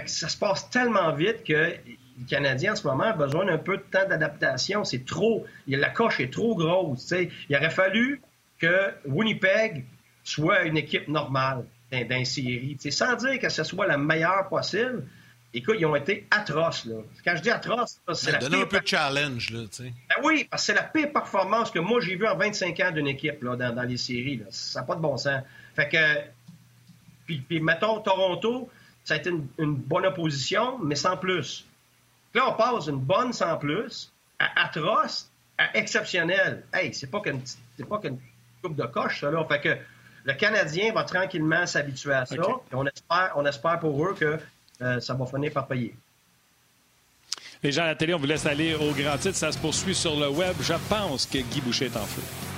[0.08, 1.76] Ça se passe tellement vite que
[2.20, 4.84] le Canadien en ce moment a besoin d'un peu de temps d'adaptation.
[4.84, 5.46] C'est trop.
[5.68, 7.14] La coche est trop grosse.
[7.50, 8.22] Il aurait fallu
[8.60, 9.86] que Winnipeg
[10.24, 12.78] soit une équipe normale dans série.
[12.90, 15.06] Sans dire que ce soit la meilleure possible,
[15.54, 16.86] écoute, ils ont été atroces.
[16.86, 16.96] Là.
[17.24, 18.60] Quand je dis atroces, c'est la pire...
[18.60, 19.50] un peu de challenge.
[19.52, 19.92] Là, ben
[20.24, 23.08] oui, parce que c'est la pire performance que moi j'ai vue en 25 ans d'une
[23.08, 24.38] équipe là, dans, les séries.
[24.38, 24.46] Là.
[24.50, 25.42] Ça n'a pas de bon sens.
[25.76, 25.98] Fait que,
[27.26, 28.70] puis, puis mettons, Toronto,
[29.04, 31.66] ça a été une, bonne opposition, mais sans plus.
[32.34, 36.64] Là, on passe d'une bonne sans plus à atroce à exceptionnel.
[36.74, 37.42] Hey, c'est pas qu'une
[37.90, 38.20] pas qu'une
[38.62, 39.44] coupe de coche, ça, là.
[39.46, 39.78] Fait que
[40.24, 42.36] le Canadien va tranquillement s'habituer à ça.
[42.72, 44.38] on espère, on espère pour eux que
[44.82, 45.96] euh, ça va finir par payer.
[47.62, 49.36] Les gens à la télé, on vous laisse aller au grand titre.
[49.36, 50.56] Ça se poursuit sur le web.
[50.62, 52.49] Je pense que Guy Boucher est en feu.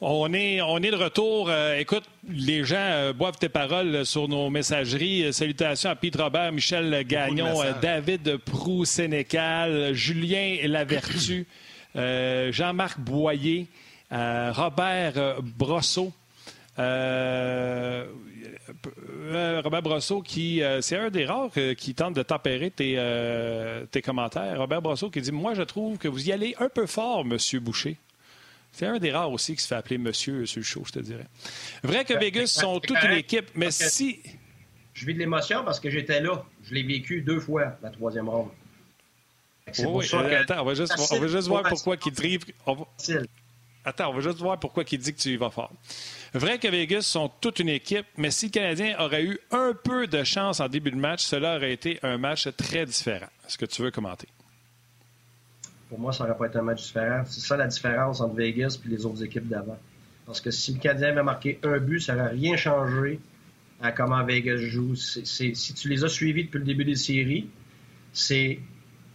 [0.00, 1.50] On est, on est de retour.
[1.50, 5.32] Euh, écoute, les gens euh, boivent tes paroles sur nos messageries.
[5.32, 11.46] salutations à Pete Robert, Michel Gagnon, David Prou-Sénécal, Julien Lavertu,
[11.94, 13.66] Jean-Marc Boyer,
[14.10, 16.12] Robert Brosseau.
[16.78, 18.06] Euh,
[19.32, 22.98] euh, Robert Brosseau, qui euh, c'est un des rares qui tente de tempérer tes,
[23.90, 24.58] tes, commentaires.
[24.58, 27.60] Robert Brosseau qui dit Moi, je trouve que vous y allez un peu fort, Monsieur
[27.60, 27.96] Boucher.
[28.72, 30.98] C'est un des rares aussi qui se fait appeler Monsieur sur le show, je te
[31.00, 31.26] dirais.
[31.82, 34.20] Vrai que ben, Vegas sont toute une équipe, mais si.
[34.94, 36.44] Je vis de l'émotion parce que j'étais là.
[36.64, 38.50] Je l'ai vécu deux fois, la troisième ronde.
[39.78, 42.44] Oui, Attends, on va juste, on va juste voir pourquoi il drive.
[43.84, 45.72] Attends, on va juste voir pourquoi il dit que tu y vas fort.
[46.34, 50.06] Vrai que Vegas sont toute une équipe, mais si le Canadien aurait eu un peu
[50.06, 53.28] de chance en début de match, cela aurait été un match très différent.
[53.46, 54.28] Est-ce que tu veux commenter?
[55.90, 57.22] Pour moi, ça n'aurait pas été un match différent.
[57.26, 59.78] C'est ça la différence entre Vegas et les autres équipes d'avant.
[60.24, 63.20] Parce que si le Canadien avait marqué un but, ça n'aurait rien changé
[63.82, 64.94] à comment Vegas joue.
[64.94, 67.50] si tu les as suivis depuis le début des séries,
[68.12, 68.60] c'est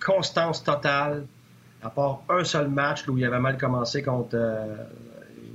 [0.05, 1.25] constance totale,
[1.81, 4.75] à part un seul match où il avait mal commencé contre euh,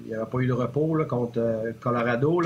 [0.04, 2.40] il n'y avait pas eu de repos contre euh, Colorado.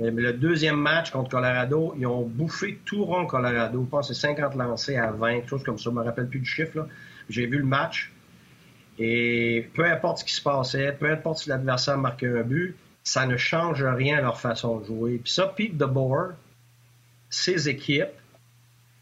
[0.00, 3.82] Mais, le deuxième match contre Colorado, ils ont bouffé tout rond Colorado.
[3.82, 5.84] Je pense que c'est 50 lancés à 20, quelque chose comme ça.
[5.84, 6.86] Je ne me rappelle plus du chiffre.
[7.28, 8.12] J'ai vu le match.
[8.98, 13.26] Et peu importe ce qui se passait, peu importe si l'adversaire marquait un but, ça
[13.26, 15.20] ne change rien à leur façon de jouer.
[15.22, 16.34] Puis ça, Pete DeBoer,
[17.30, 18.08] ces équipes,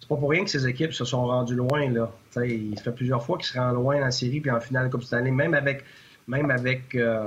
[0.00, 1.90] c'est pas pour rien que ces équipes se sont rendues loin.
[1.90, 2.12] Là.
[2.44, 5.02] il fait plusieurs fois qu'ils se rendent loin en série puis en finale de Coupe
[5.02, 5.84] Stanley, même avec,
[6.28, 7.26] même avec euh,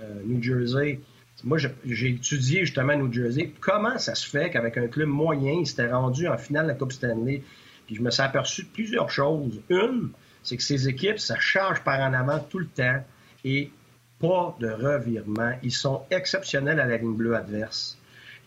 [0.00, 1.00] euh, New Jersey.
[1.42, 3.52] Moi, j'ai étudié justement New Jersey.
[3.60, 6.74] Comment ça se fait qu'avec un club moyen, il s'était rendu en finale de la
[6.74, 7.42] Coupe Stanley?
[7.86, 9.60] Puis je me suis aperçu de plusieurs choses.
[9.70, 10.10] Une,
[10.42, 13.04] c'est que ces équipes, ça charge par en avant tout le temps
[13.44, 13.70] et
[14.18, 15.52] pas de revirement.
[15.62, 17.98] Ils sont exceptionnels à la ligne bleue adverse.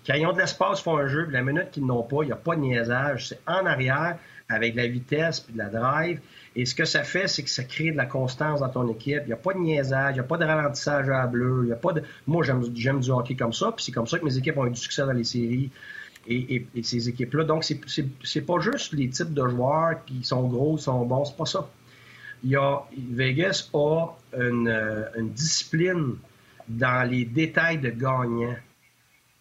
[0.06, 2.28] Quand ils ont de l'espace, font un jeu, puis la minute qu'ils n'ont pas, il
[2.28, 3.30] n'y a pas de niaisage.
[3.30, 4.18] C'est en arrière,
[4.50, 6.20] avec de la vitesse puis de la drive.
[6.56, 9.22] Et ce que ça fait, c'est que ça crée de la constance dans ton équipe.
[9.24, 11.62] Il n'y a pas de niaisage, il n'y a pas de ralentissage à la bleue.
[11.64, 12.04] Il y a pas de...
[12.28, 14.72] Moi, j'aime du hockey comme ça, puis c'est comme ça que mes équipes ont eu
[14.72, 15.72] du succès dans les séries.
[16.28, 17.44] Et, ces équipes-là.
[17.44, 21.46] Donc, c'est pas juste les types de joueurs qui sont gros, sont bons, c'est pas
[21.46, 21.68] ça.
[22.44, 26.16] Il y a, Vegas a une, euh, une discipline
[26.68, 28.56] dans les détails de gagnant.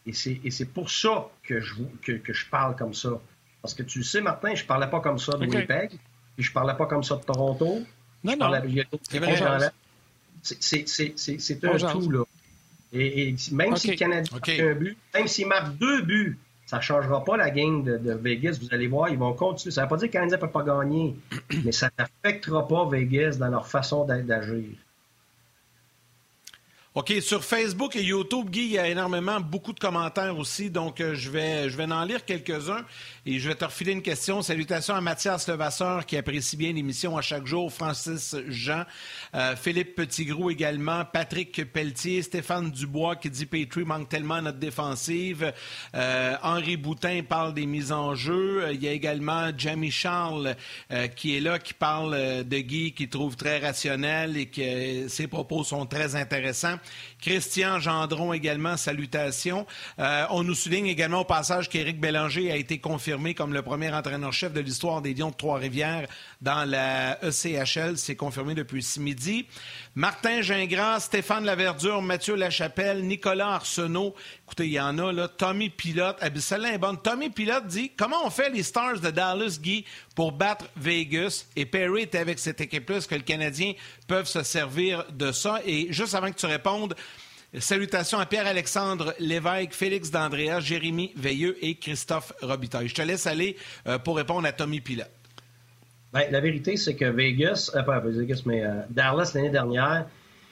[0.06, 3.20] Et c'est pour ça que je, que, que, je parle comme ça.
[3.60, 5.90] Parce que tu sais, Martin, je parlais pas comme ça de Winnipeg,
[6.34, 7.82] puis je parlais pas comme ça de Toronto.
[8.24, 8.50] Non, non.
[10.42, 12.24] C'est un tout, là.
[12.92, 16.38] Et, même si le Canadien marque un but, même s'il marque deux buts,
[16.72, 18.58] ça ne changera pas la game de, de, Vegas.
[18.58, 19.70] Vous allez voir, ils vont continuer.
[19.70, 21.14] Ça ne veut pas dire que le Canadien ne peut pas gagner,
[21.66, 24.70] mais ça n'affectera pas Vegas dans leur façon d'agir.
[26.94, 31.00] OK, sur Facebook et YouTube, Guy, il y a énormément, beaucoup de commentaires aussi, donc
[31.00, 32.84] euh, je, vais, je vais en lire quelques-uns
[33.24, 34.42] et je vais te refiler une question.
[34.42, 38.84] Salutations à Mathias Levasseur qui apprécie bien l'émission à chaque jour, Francis Jean,
[39.34, 45.50] euh, Philippe Petitgrou également, Patrick Pelletier, Stéphane Dubois qui dit Petrie manque tellement notre défensive,
[45.94, 50.56] euh, Henri Boutin parle des mises en jeu, il y a également Jamie Charles
[51.16, 55.64] qui est là, qui parle de Guy, qui trouve très rationnel et que ses propos
[55.64, 56.76] sont très intéressants.
[57.20, 59.66] Christian Gendron également, salutations.
[59.98, 63.92] Euh, on nous souligne également au passage qu'Éric Bélanger a été confirmé comme le premier
[63.92, 66.08] entraîneur-chef de l'histoire des Lions de Trois-Rivières
[66.40, 67.96] dans la ECHL.
[67.96, 69.46] C'est confirmé depuis ce midi.
[69.94, 74.14] Martin Gingras, Stéphane Laverdure, Mathieu Lachapelle, Nicolas Arsenault.
[74.52, 75.28] Écoutez, il y en a là.
[75.28, 76.18] Tommy Pilote.
[76.20, 76.28] Ah,
[76.76, 77.00] bonne.
[77.00, 81.46] Tommy Pilote dit Comment on fait les Stars de Dallas, Guy, pour battre Vegas?
[81.56, 82.98] Et Perry était avec cette équipe-là.
[82.98, 83.72] Est-ce que le Canadien
[84.06, 85.60] peuvent se servir de ça?
[85.64, 86.94] Et juste avant que tu répondes,
[87.58, 92.88] Salutations à Pierre-Alexandre Lévesque, Félix D'Andrea, Jérémy Veilleux et Christophe Robitaille.
[92.88, 95.08] Je te laisse aller euh, pour répondre à Tommy Pilote.
[96.12, 100.04] Ben, la vérité, c'est que Vegas, euh, pas Vegas, mais euh, Dallas l'année dernière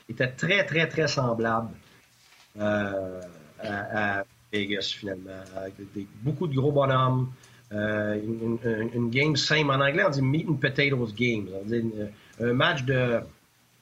[0.09, 1.69] était très, très, très semblable
[2.59, 3.21] euh,
[3.63, 5.43] à, Vegas, finalement.
[6.23, 7.31] Beaucoup de gros bonhommes.
[7.71, 9.71] une, game simple.
[9.71, 11.49] En anglais, on dit meat and potatoes game.
[12.41, 13.21] Un match de,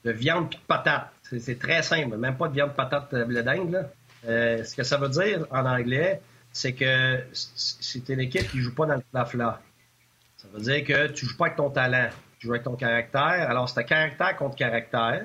[0.05, 1.11] de viande et de patate.
[1.23, 2.17] C'est très simple.
[2.17, 3.89] Même pas de viande, patate, blé d'Inde.
[4.25, 6.21] ce que ça veut dire en anglais,
[6.53, 9.61] c'est que c'est une équipe qui joue pas dans le plat
[10.39, 13.51] ça veut dire que tu joues pas avec ton talent, tu joues avec ton caractère.
[13.51, 15.25] Alors, c'était caractère contre caractère.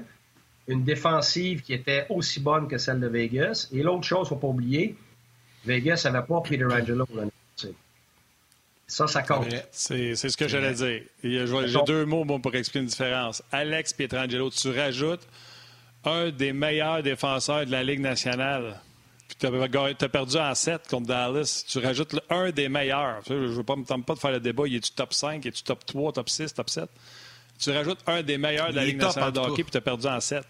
[0.67, 3.67] Une défensive qui était aussi bonne que celle de Vegas.
[3.73, 4.95] Et l'autre chose, faut pas oublier,
[5.65, 7.05] Vegas n'avait pas Peter Angelo
[8.85, 9.47] ça, ça compte.
[9.71, 11.01] C'est ce que j'allais dire.
[11.23, 13.41] J'ai deux mots pour expliquer une différence.
[13.51, 15.25] Alex Pietrangelo, tu rajoutes
[16.05, 18.79] un des meilleurs défenseurs de la Ligue nationale
[19.39, 19.47] tu
[20.05, 21.65] as, perdu en 7 contre Dallas.
[21.67, 23.21] Tu rajoutes un des meilleurs.
[23.27, 24.63] Je ne veux pas me pas de faire le débat.
[24.67, 26.89] Il est-tu top 5, il est-tu top 3, top 6, top 7?
[27.59, 30.07] Tu rajoutes un des meilleurs de la Ligue nationale de hockey puis tu as perdu
[30.07, 30.43] en 7.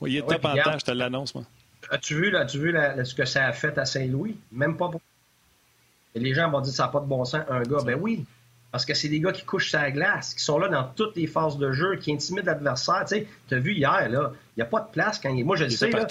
[0.00, 1.44] Oui, il est top en temps, je te l'annonce, moi.
[1.90, 2.74] As-tu vu, as vu
[3.04, 4.36] ce que ça a fait à Saint-Louis?
[4.52, 5.00] Même pas pour...
[6.14, 7.82] Et les gens vont dire ça n'a pas de bon sens, un gars.
[7.84, 8.24] Ben oui,
[8.72, 11.26] parce que c'est des gars qui couchent sa glace, qui sont là dans toutes les
[11.26, 13.04] phases de jeu, qui intimident l'adversaire.
[13.06, 15.44] Tu as vu hier, là, il n'y a pas de place quand il...
[15.44, 16.06] Moi, je le sais, là,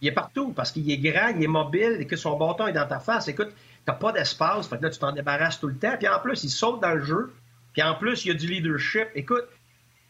[0.00, 2.72] il est partout parce qu'il est grand, il est mobile et que son bâton est
[2.72, 3.28] dans ta face.
[3.28, 3.52] Écoute,
[3.84, 5.96] t'as pas d'espace, fait que là, tu t'en débarrasses tout le temps.
[5.96, 7.32] Puis en plus, il saute dans le jeu.
[7.72, 9.08] Puis en plus, il y a du leadership.
[9.14, 9.48] Écoute,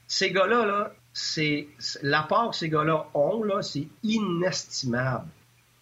[0.07, 1.69] ces gars-là, là, c'est
[2.03, 5.29] l'apport que ces gars-là ont, là, c'est inestimable.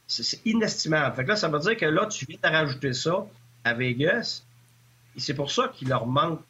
[0.06, 1.14] C'est inestimable.
[1.16, 3.26] Fait que là, ça veut dire que là, tu viens de rajouter ça
[3.64, 4.42] à Vegas.
[5.16, 6.40] Et c'est pour ça qu'il leur manque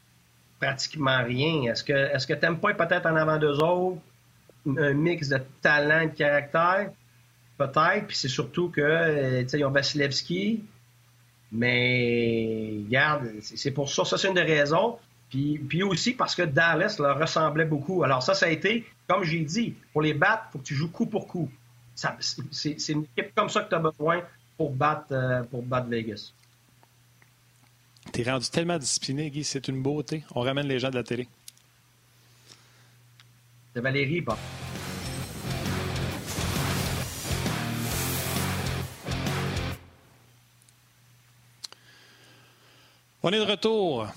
[0.58, 1.70] pratiquement rien.
[1.70, 4.00] Est-ce que est-ce que t'aimes pas peut-être en avant d'eux autres?
[4.66, 6.90] Un mix de talent et de caractère?
[7.60, 8.06] peut-être.
[8.06, 10.64] Puis c'est surtout que, euh, tu sais, ils ont Vasilevski.
[11.52, 14.04] Mais, regarde, c'est pour ça.
[14.04, 14.98] Ça, c'est une des raisons.
[15.30, 18.02] Puis, puis aussi parce que Dallas leur ressemblait beaucoup.
[18.02, 20.74] Alors ça, ça a été, comme j'ai dit, pour les battre, il faut que tu
[20.74, 21.48] joues coup pour coup.
[22.50, 24.22] C'est une équipe comme ça que tu as besoin
[24.56, 26.32] pour battre, euh, pour battre Vegas.
[28.12, 30.24] T'es rendu tellement discipliné, Guy, c'est une beauté.
[30.34, 31.28] On ramène les gens de la télé.
[33.72, 34.34] C'est Valérie, bon.
[43.22, 44.08] On est de retour.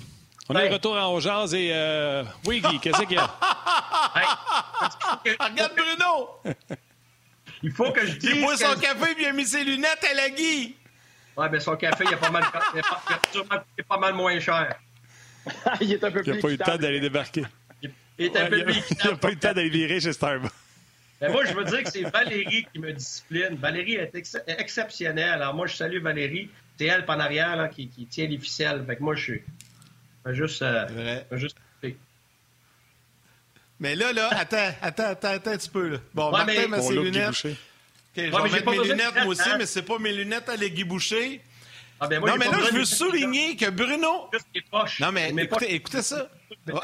[0.49, 2.23] On est de retour en Jazz et euh...
[2.45, 3.25] oui, Guy, qu'est-ce qu'il y a?
[5.39, 6.55] Regarde Bruno!
[7.63, 8.31] Il faut que je dise.
[8.35, 10.75] Il boit son café et il a mis ses lunettes à la Guy.
[11.37, 14.13] Ouais, mais son café, il est pas mal, il est pas, il est pas mal
[14.13, 14.77] moins cher.
[15.81, 16.31] il est un peu plus.
[16.31, 17.43] Il n'a pas eu le temps d'aller débarquer.
[17.81, 18.83] Il est un peu plus.
[19.03, 20.51] Il n'a pas eu le temps d'aller virer chez Starbucks.
[21.21, 23.55] Mais moi, je veux dire que c'est Valérie qui me discipline.
[23.55, 25.41] Valérie est ex exceptionnelle.
[25.41, 26.49] Alors, moi, je salue Valérie.
[26.77, 28.83] C'est elle, en arrière, là, qui, qui, tient les ficelles.
[28.85, 29.43] Fait que moi, je suis.
[30.31, 30.61] Juste.
[30.61, 31.57] Euh, juste...
[33.79, 35.87] Mais là, là, attends, attends, attends, attends un petit peu.
[35.89, 35.97] Là.
[36.13, 37.29] Bon, ouais, Martin met ses lunettes.
[37.29, 37.53] OK,
[38.15, 40.55] je ouais, vais mettre mes lunettes, moi aussi, mais c'est pas mes lunettes à
[40.85, 41.41] Boucher.
[41.99, 44.29] Ah, ben moi, non, mais là, je veux souligner que Bruno.
[44.99, 46.29] Non, mais écoutez, écoutez ça.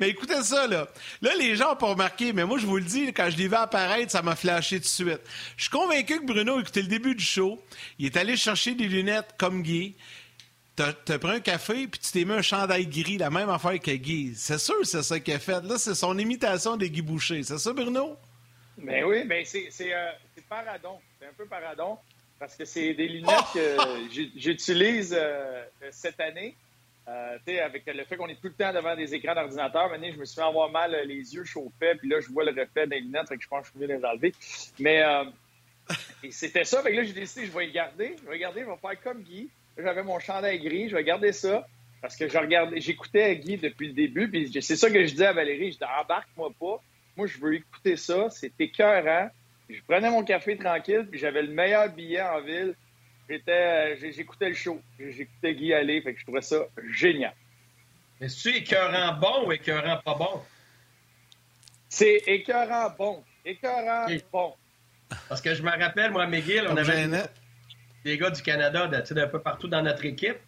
[0.00, 0.88] mais écoutez ça, là.
[1.20, 3.48] Là, les gens n'ont pas remarqué, mais moi, je vous le dis, quand je l'ai
[3.48, 5.20] vu apparaître, ça m'a flashé tout de suite.
[5.56, 7.62] Je suis convaincu que Bruno, écoutez le début du show,
[7.98, 9.94] il est allé chercher des lunettes comme Guy.
[10.76, 13.78] T'as as pris un café, puis tu t'es mis un chandail gris, la même affaire
[13.78, 14.34] que Guy.
[14.34, 15.62] C'est sûr c'est ça qu'il a fait.
[15.62, 17.42] Là, c'est son imitation des Guy Boucher.
[17.44, 18.16] C'est ça, Bruno?
[18.78, 20.10] Ben oui, mais ben c'est euh,
[20.48, 20.98] paradon.
[21.18, 21.96] C'est un peu paradon,
[22.38, 23.54] parce que c'est des lunettes oh!
[23.54, 23.76] que
[24.36, 26.56] j'utilise euh, cette année.
[27.06, 30.18] Euh, avec le fait qu'on est tout le temps devant des écrans d'ordinateur, maintenant, je
[30.18, 32.86] me suis fait avoir mal euh, les yeux chauffés, puis là, je vois le reflet
[32.86, 34.32] des lunettes, fait que je pense que je vais les enlever.
[34.78, 35.24] Mais euh,
[36.30, 38.60] c'était ça, fait que là, j'ai décidé, je vais les garder, je vais les garder,
[38.60, 39.50] je vais faire comme Guy.
[39.76, 41.66] J'avais mon chandail gris, je vais garder ça,
[42.00, 45.26] parce que je regardais, j'écoutais Guy depuis le début, puis c'est ça que je disais
[45.26, 46.80] à Valérie, je dis, embarque-moi pas,
[47.16, 49.30] moi, je veux écouter ça, c'est écœurant.
[49.68, 52.74] Je prenais mon café tranquille, puis j'avais le meilleur billet en ville
[53.28, 54.80] J'étais, euh, j'écoutais le show.
[54.98, 56.58] J'écoutais Guy aller, fait que je trouvais ça
[56.92, 57.32] génial.
[58.20, 60.42] Est-ce que tu écœurant bon ou écœurant pas bon?
[61.88, 63.24] C'est écœurant bon.
[63.44, 64.54] Écœurant bon.
[65.28, 67.06] Parce que je me rappelle, moi, à McGill, on avait
[68.04, 70.38] des gars du Canada d'un peu partout dans notre équipe.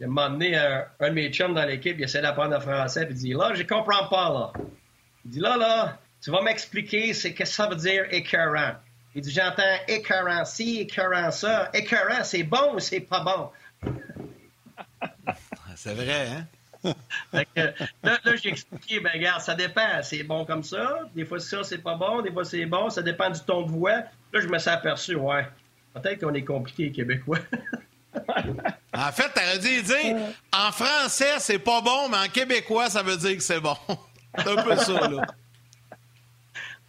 [0.00, 3.04] Il m'a amené un, un, de mes chums dans l'équipe, il essaie d'apprendre le français,
[3.04, 4.52] puis il dit Là, je comprends pas, là.
[5.24, 8.74] Il dit Là, là, tu vas m'expliquer c'est qu'est-ce que ça veut dire écœurant.
[9.14, 11.70] Il dit J'entends écœurant ci, écœurant ça.
[11.74, 13.50] Écœurant, c'est bon ou c'est pas bon?
[15.76, 16.46] c'est vrai, hein?
[17.32, 17.44] là,
[18.02, 20.02] là j'ai expliqué, ben regarde, ça dépend.
[20.02, 21.00] C'est bon comme ça.
[21.14, 22.22] Des fois, ça, c'est pas bon.
[22.22, 22.88] Des fois, c'est bon.
[22.88, 24.02] Ça dépend du ton de voix.
[24.32, 25.46] Là, je me suis aperçu, ouais.
[25.94, 27.38] Peut-être qu'on est compliqué, les Québécois.
[28.94, 30.16] en fait, t'aurais dû dire
[30.52, 33.76] en français, c'est pas bon, mais en québécois, ça veut dire que c'est bon.
[34.38, 35.26] C'est un peu ça, là.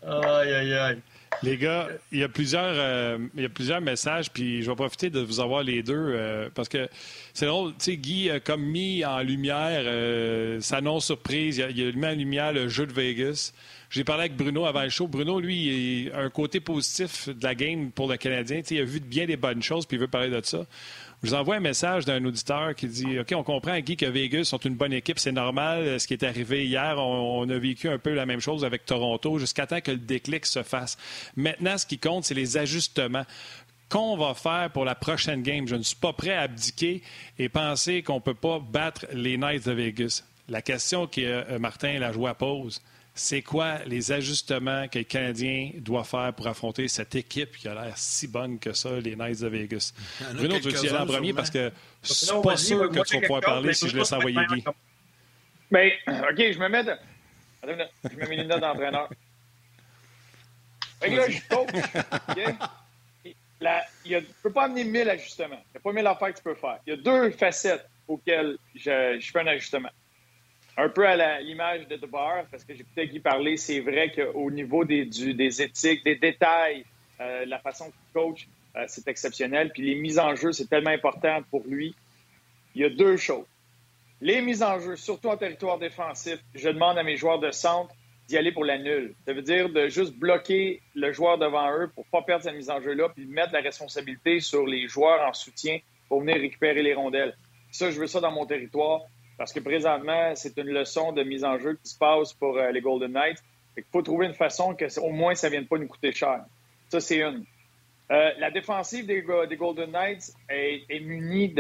[0.04, 1.02] Aïe, aïe, aïe.
[1.44, 4.76] Les gars, il y a plusieurs, euh, il y a plusieurs messages, puis je vais
[4.76, 6.88] profiter de vous avoir les deux euh, parce que
[7.34, 7.72] c'est drôle.
[7.72, 11.58] Tu sais, Guy a comme mis en lumière euh, sa non surprise.
[11.58, 13.54] Il a, il a, mis en lumière le jeu de Vegas.
[13.92, 15.06] J'ai parlé avec Bruno avant le show.
[15.06, 18.62] Bruno, lui, il a un côté positif de la game pour le Canadien.
[18.72, 20.66] Il a vu bien des bonnes choses, puis il veut parler de ça.
[21.22, 24.46] Je vous envoie un message d'un auditeur qui dit OK, on comprend, Guy, que Vegas
[24.46, 26.00] sont une bonne équipe, c'est normal.
[26.00, 29.38] Ce qui est arrivé hier, on, a vécu un peu la même chose avec Toronto
[29.38, 30.98] jusqu'à temps que le déclic se fasse.
[31.36, 33.26] Maintenant, ce qui compte, c'est les ajustements
[33.90, 35.68] qu'on va faire pour la prochaine game.
[35.68, 37.04] Je ne suis pas prêt à abdiquer
[37.38, 40.24] et penser qu'on ne peut pas battre les Knights de Vegas.
[40.48, 42.82] La question que euh, Martin Lajoie pose,
[43.14, 47.74] c'est quoi les ajustements que le Canadien doit faire pour affronter cette équipe qui a
[47.74, 49.94] l'air si bonne que ça, les Knights de Vegas?
[50.34, 51.72] Bruno, tu veux y aller en premier parce que
[52.04, 54.64] je suis pas sûr que tu vas pouvoir parler si je laisse envoyer Guy.
[55.70, 56.94] Mais, OK, je me mets de...
[57.64, 59.10] Je mets mes lunettes d'entraîneur.
[61.02, 61.70] là, je coach.
[62.30, 62.56] Okay?
[64.06, 65.62] il ne peut pas amener mille ajustements.
[65.68, 66.80] Il n'y a pas mille affaires que tu peux faire.
[66.88, 69.90] Il y a deux facettes auxquelles je, je fais un ajustement
[70.78, 74.86] un peu à l'image de DeBar, parce que j'écoutais Guy parler, c'est vrai qu'au niveau
[74.86, 76.86] des, des éthiques, des détails,
[77.20, 79.72] euh, la façon qu'il coach, euh, c'est exceptionnel.
[79.72, 81.94] Puis les mises en jeu, c'est tellement important pour lui.
[82.74, 83.46] Il y a deux choses.
[84.22, 87.94] Les mises en jeu, surtout en territoire défensif, je demande à mes joueurs de centre
[88.28, 89.14] d'y aller pour la nulle.
[89.26, 92.70] Ça veut dire de juste bloquer le joueur devant eux pour pas perdre cette mise
[92.70, 96.94] en jeu-là, puis mettre la responsabilité sur les joueurs en soutien pour venir récupérer les
[96.94, 97.36] rondelles.
[97.72, 99.02] Ça, je veux ça dans mon territoire.
[99.42, 102.70] Parce que présentement, c'est une leçon de mise en jeu qui se passe pour euh,
[102.70, 103.40] les Golden Knights.
[103.76, 106.46] Il faut trouver une façon que au moins ça ne vienne pas nous coûter cher.
[106.90, 107.44] Ça, c'est une.
[108.12, 111.56] Euh, la défensive des, Golden Knights est, munie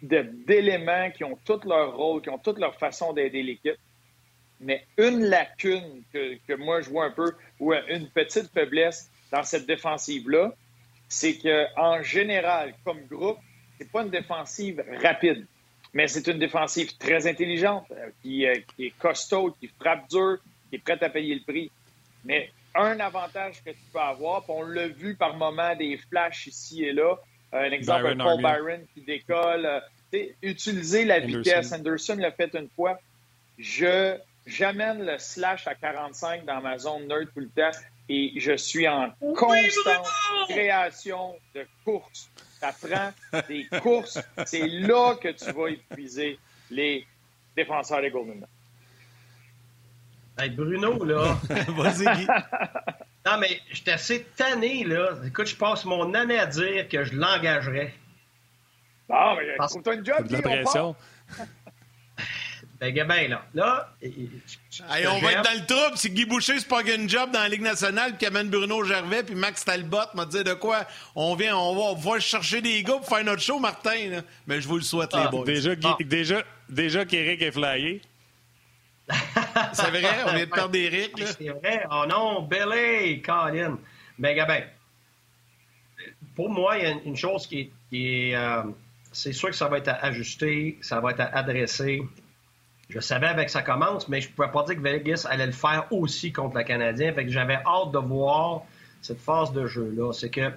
[0.00, 3.76] d'éléments qui ont tout leur rôle, qui ont toute leur façon d'aider l'équipe.
[4.58, 9.66] Mais une lacune que, moi je vois un peu, ou une petite faiblesse dans cette
[9.66, 10.54] défensive-là,
[11.10, 13.36] c'est qu'en général, comme groupe,
[13.76, 15.46] c'est pas une défensive rapide.
[15.94, 20.76] Mais c'est une défensive très intelligente, euh, euh, qui, est costaud, qui frappe dur, qui
[20.76, 21.70] est prête à payer le prix.
[22.24, 26.46] Mais un avantage que tu peux avoir, puis on l'a vu par moment des flashs
[26.46, 27.16] ici et là,
[27.52, 29.82] Un exemple, Paul Byron qui décolle.
[30.42, 31.72] utiliser la vitesse.
[31.72, 32.98] Anderson l'a fait une fois.
[33.58, 34.16] Je
[34.48, 37.78] j'amène le slash à 45 dans ma zone neutre tout le temps
[38.08, 40.08] et je suis en constante
[40.48, 42.30] création de courses.
[42.60, 44.18] Ça prend des courses.
[44.46, 46.38] C'est là que tu vas épuiser
[46.70, 47.06] les
[47.56, 48.46] défenseurs des Golden
[50.38, 51.36] Hey, Bruno, là.
[51.68, 52.04] Vas-y,
[53.26, 55.16] Non, mais j'étais assez tanné, là.
[55.26, 57.92] Écoute, je passe mon année à dire que je l'engagerais.
[59.10, 59.72] Ah, mais Parce...
[59.72, 60.96] trouve-toi une job, de la pression.
[62.80, 63.44] Ben, Gabin, là.
[63.54, 63.92] Là,
[65.10, 65.96] on va être dans le trouble.
[65.96, 69.24] Si Guy Boucher se pogne une job dans la Ligue nationale, puis amène Bruno Gervais,
[69.24, 70.86] puis Max Talbot m'a dit de quoi?
[71.16, 74.22] On vient, on va, chercher des gars pour faire notre show, Martin.
[74.46, 75.28] Mais je vous le souhaite, les ah.
[75.28, 75.44] boys.
[75.44, 75.96] Déjà, ah.
[76.00, 78.00] déjà, déjà qu'Éric est flyé.
[79.72, 81.12] C'est vrai, on vient de perdre Éric.
[81.16, 81.84] C'est vrai.
[81.90, 83.78] Oh non, Billy, Colin.
[84.18, 84.62] Ben, Gabin,
[86.36, 88.36] pour moi, il y a une chose qui est.
[88.36, 88.62] Euh,
[89.10, 92.02] c'est sûr que ça va être ajusté, ça va être adressé.
[92.88, 95.52] Je savais avec ça commence, mais je ne pouvais pas dire que Vegas allait le
[95.52, 97.12] faire aussi contre le Canadien.
[97.12, 98.62] Fait que j'avais hâte de voir
[99.02, 100.12] cette phase de jeu-là.
[100.12, 100.50] C'est que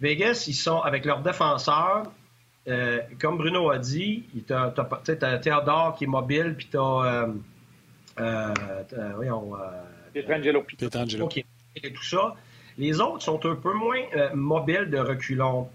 [0.00, 2.04] Vegas, ils sont avec leurs défenseurs.
[2.68, 6.82] Euh, comme Bruno a dit, tu as, Théodore qui est mobile, puis tu as.
[6.82, 7.32] Euh,
[8.20, 8.54] euh,
[9.16, 9.52] voyons.
[10.12, 10.62] Pietrangelo.
[10.62, 11.28] Pietrangelo.
[11.76, 12.34] Et tout ça.
[12.76, 14.02] Les autres sont un peu moins
[14.34, 15.68] mobiles de reculons.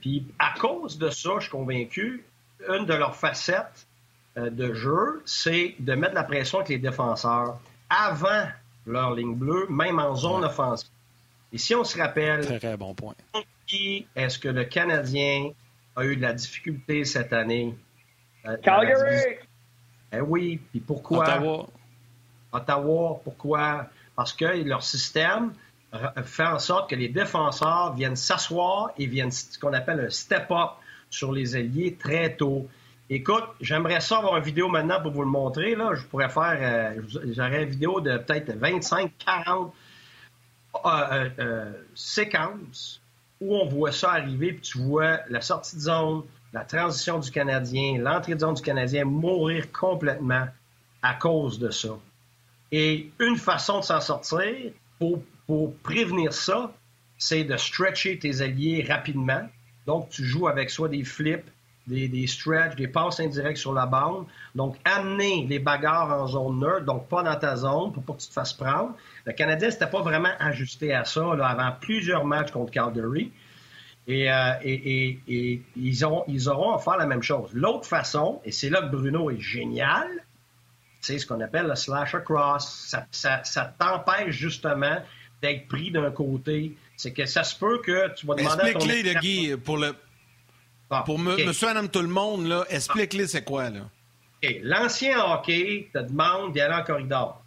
[0.00, 2.24] Puis à cause de ça, je suis convaincu,
[2.68, 3.89] une de leurs facettes, euh,
[4.48, 7.60] de jeu, c'est de mettre la pression avec les défenseurs
[7.90, 8.46] avant
[8.86, 10.88] leur ligne bleue, même en zone offensive.
[11.52, 13.14] Et si on se rappelle, très, bon point.
[13.66, 15.50] Qui est-ce que le Canadien
[15.96, 17.76] a eu de la difficulté cette année?
[18.46, 19.36] Euh, Calgary!
[20.12, 21.24] Eh oui, puis pourquoi?
[21.24, 21.66] Ottawa.
[22.52, 23.86] Ottawa, pourquoi?
[24.16, 25.52] Parce que leur système
[26.24, 30.70] fait en sorte que les défenseurs viennent s'asseoir et viennent ce qu'on appelle un step-up
[31.10, 32.68] sur les ailiers très tôt.
[33.12, 35.74] Écoute, j'aimerais ça avoir une vidéo maintenant pour vous le montrer.
[35.74, 35.94] Là.
[35.96, 37.02] Je pourrais faire, euh,
[37.32, 39.74] j'aurais une vidéo de peut-être 25, 40
[40.76, 43.02] euh, euh, séquences
[43.40, 47.32] où on voit ça arriver, puis tu vois la sortie de zone, la transition du
[47.32, 50.46] Canadien, l'entrée de zone du Canadien mourir complètement
[51.02, 51.98] à cause de ça.
[52.70, 56.72] Et une façon de s'en sortir pour, pour prévenir ça,
[57.18, 59.48] c'est de stretcher tes alliés rapidement.
[59.86, 61.50] Donc, tu joues avec soit des flips,
[61.90, 64.26] des, des stretches, des passes indirectes sur la bande.
[64.54, 68.20] Donc, amener les bagarres en zone neutre, donc pas dans ta zone pour pas que
[68.20, 68.94] tu te fasses prendre.
[69.26, 73.32] Le Canadien s'était pas vraiment ajusté à ça là, avant plusieurs matchs contre Calgary.
[74.06, 77.50] Et, euh, et, et, ils, ont, ils auront à faire la même chose.
[77.52, 80.08] L'autre façon, et c'est là que Bruno est génial,
[81.00, 82.86] c'est ce qu'on appelle le slash across.
[82.88, 84.96] Ça, ça, ça t'empêche justement
[85.42, 86.76] d'être pris d'un côté.
[86.96, 88.80] C'est que ça se peut que tu vas demander à ton...
[88.80, 89.94] Explique-les, Guy, pour le,
[91.04, 93.80] pour monsieur, madame, tout le monde, là, explique-les c'est quoi, là?
[94.62, 97.42] L'ancien hockey te demande d'y aller en corridor.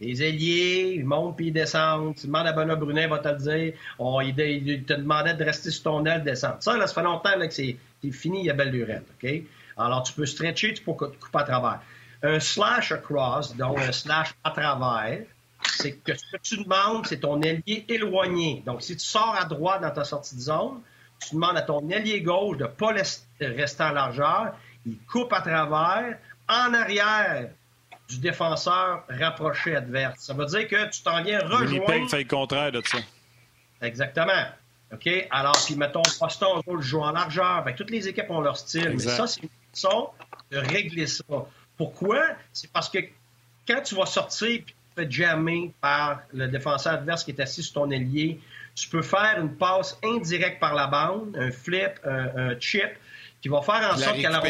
[0.00, 2.14] Les ailiers, ils montent puis ils descendent.
[2.14, 3.74] Tu demandes à Benoît Brunet, il va te le dire.
[3.98, 6.56] il, te demandait de rester sur ton aile, de descendre.
[6.60, 7.76] Ça, là, ça fait longtemps que c'est
[8.12, 9.30] fini, il y a belle lurette, OK?
[9.76, 11.80] Alors, tu peux stretcher, tu peux couper à travers.
[12.22, 15.20] Un slash across, donc un slash à travers,
[15.64, 18.62] c'est que ce que tu demandes, c'est ton ailier éloigné.
[18.66, 20.80] Donc, si tu sors à droite dans ta sortie de zone,
[21.20, 22.92] tu demandes à ton ailier gauche de ne pas
[23.40, 24.56] rester en largeur.
[24.86, 27.48] Il coupe à travers, en arrière
[28.08, 30.20] du défenseur rapproché adverse.
[30.20, 31.66] Ça veut dire que tu t'en viens rejoindre...
[31.66, 32.98] Winnipeg fait le contraire de ça.
[33.82, 34.46] Exactement.
[34.92, 35.08] OK?
[35.30, 37.64] Alors, puis mettons, Boston joue en largeur.
[37.76, 38.90] toutes les équipes ont leur style.
[38.90, 40.08] Mais ça, c'est une façon
[40.50, 41.24] de régler ça.
[41.76, 42.24] Pourquoi?
[42.52, 42.98] C'est parce que
[43.66, 47.40] quand tu vas sortir et tu te fais jammer par le défenseur adverse qui est
[47.40, 48.40] assis sur ton ailier,
[48.80, 52.90] tu peux faire une passe indirecte par la bande, un flip, un, chip,
[53.40, 54.42] qui va faire en sorte qu'elle a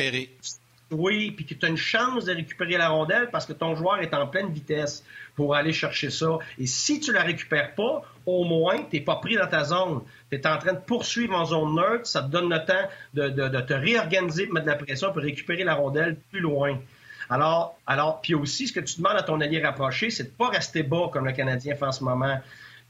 [0.90, 4.00] oui, puis que tu as une chance de récupérer la rondelle parce que ton joueur
[4.00, 5.04] est en pleine vitesse
[5.36, 6.38] pour aller chercher ça.
[6.58, 10.00] Et si tu la récupères pas, au moins, tu n'es pas pris dans ta zone.
[10.30, 12.06] Tu es en train de poursuivre en zone neutre.
[12.06, 15.62] Ça te donne le temps de, te réorganiser, de mettre de la pression pour récupérer
[15.62, 16.78] la rondelle plus loin.
[17.28, 20.48] Alors, alors puis aussi, ce que tu demandes à ton allié rapproché, c'est de pas
[20.48, 22.40] rester bas comme le Canadien fait en ce moment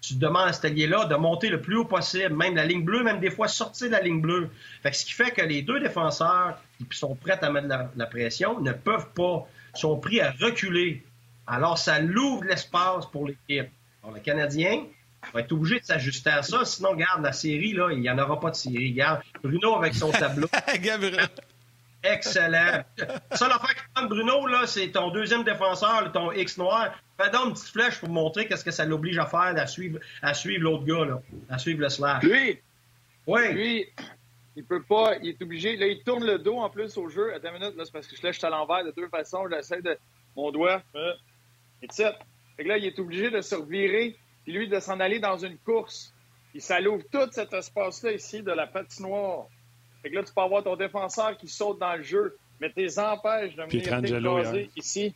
[0.01, 3.03] tu demandes à cet allié-là de monter le plus haut possible, même la ligne bleue,
[3.03, 4.49] même des fois sortir de la ligne bleue.
[4.83, 8.61] Fait ce qui fait que les deux défenseurs qui sont prêts à mettre la, pression
[8.61, 11.05] ne peuvent pas, sont pris à reculer.
[11.47, 13.71] Alors, ça l'ouvre l'espace pour l'équipe.
[14.13, 14.85] Le Canadien
[15.35, 18.19] va être obligé de s'ajuster à ça, sinon, regarde, la série, là, il n'y en
[18.19, 18.93] aura pas de série.
[18.93, 20.49] Regarde, Bruno avec son tableau.
[22.03, 22.85] Excellent.
[23.33, 26.93] Ça, l'affaire qui prend Bruno, là, c'est ton deuxième défenseur, ton X noir.
[27.21, 29.99] Fais donc une petite flèche pour montrer qu'est-ce que ça l'oblige à faire, à suivre,
[30.23, 32.23] à suivre l'autre gars, là, à suivre le slash.
[32.23, 32.59] Lui.
[33.27, 33.53] Oui.
[33.53, 33.93] Lui,
[34.57, 35.77] il peut pas, il est obligé.
[35.77, 37.35] Là, il tourne le dos en plus au jeu.
[37.35, 39.49] Attends une minute, là, c'est parce que je lèche à l'envers de deux façons.
[39.51, 39.99] J'essaie de.
[40.37, 40.83] Mon doigt.
[41.83, 42.17] Et ça.
[42.57, 45.39] Fait que là, il est obligé de se revirer, puis lui, de s'en aller dans
[45.39, 46.15] une course.
[46.51, 49.47] Puis ça l'ouvre tout cet espace-là ici de la patinoire.
[50.03, 52.99] Fait que là, tu peux avoir ton défenseur qui saute dans le jeu, mais tes
[52.99, 55.15] empêches de venir t'écraser ici,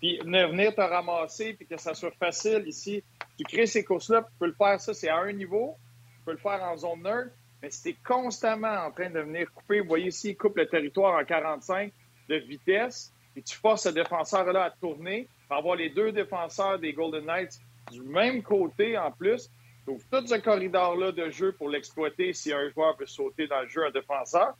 [0.00, 3.02] puis venir te ramasser, puis que ça soit facile ici.
[3.36, 5.76] Tu crées ces courses-là, tu peux le faire, ça, c'est à un niveau.
[6.18, 7.30] Tu peux le faire en zone neutre,
[7.62, 10.56] mais si tu es constamment en train de venir couper, vous voyez ici, il coupe
[10.56, 11.92] le territoire en 45
[12.28, 16.92] de vitesse, et tu forces ce défenseur-là à tourner, pour avoir les deux défenseurs des
[16.92, 19.50] Golden Knights du même côté en plus,
[19.86, 23.84] tout ce corridor-là de jeu pour l'exploiter si un joueur veut sauter dans le jeu,
[23.86, 24.54] un défenseur.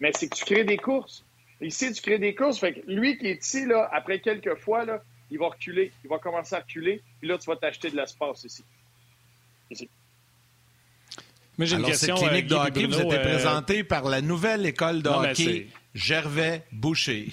[0.00, 1.24] Mais c'est que tu crées des courses.
[1.60, 2.58] Ici, tu crées des courses.
[2.58, 5.92] Fait que lui qui est ici, là, après quelques fois, là, il va reculer.
[6.04, 7.02] Il va commencer à reculer.
[7.18, 8.64] Puis là, tu vas t'acheter de l'espace ici.
[9.70, 9.88] Ici.
[11.58, 12.16] Mais j'ai une question.
[12.16, 13.22] Cette clinique euh, de hockey vous êtes euh...
[13.22, 17.32] présentée par la nouvelle école de hockey Gervais Boucher.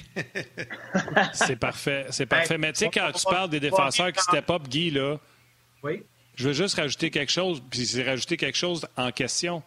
[1.33, 2.07] c'est parfait.
[2.09, 2.57] C'est parfait.
[2.57, 5.19] mais tu sais, quand tu parles des défenseurs qui step up, Guy, là.
[5.83, 6.01] Oui.
[6.35, 9.63] Je veux juste rajouter quelque chose, puis c'est rajouter quelque chose en question.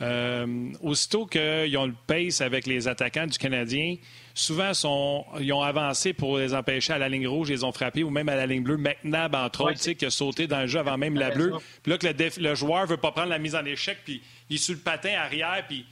[0.00, 3.96] Euh, aussitôt qu'ils ont le pace avec les attaquants du Canadien,
[4.34, 8.02] souvent sont, ils ont avancé pour les empêcher à la ligne rouge, ils ont frappés,
[8.02, 8.78] ou même à la ligne bleue.
[8.78, 11.52] McNabb, entre autres, qui a sauté dans le jeu avant même la bleue.
[11.84, 14.20] Puis là, que le, le joueur ne veut pas prendre la mise en échec, puis
[14.50, 15.86] il est sur le patin arrière, puis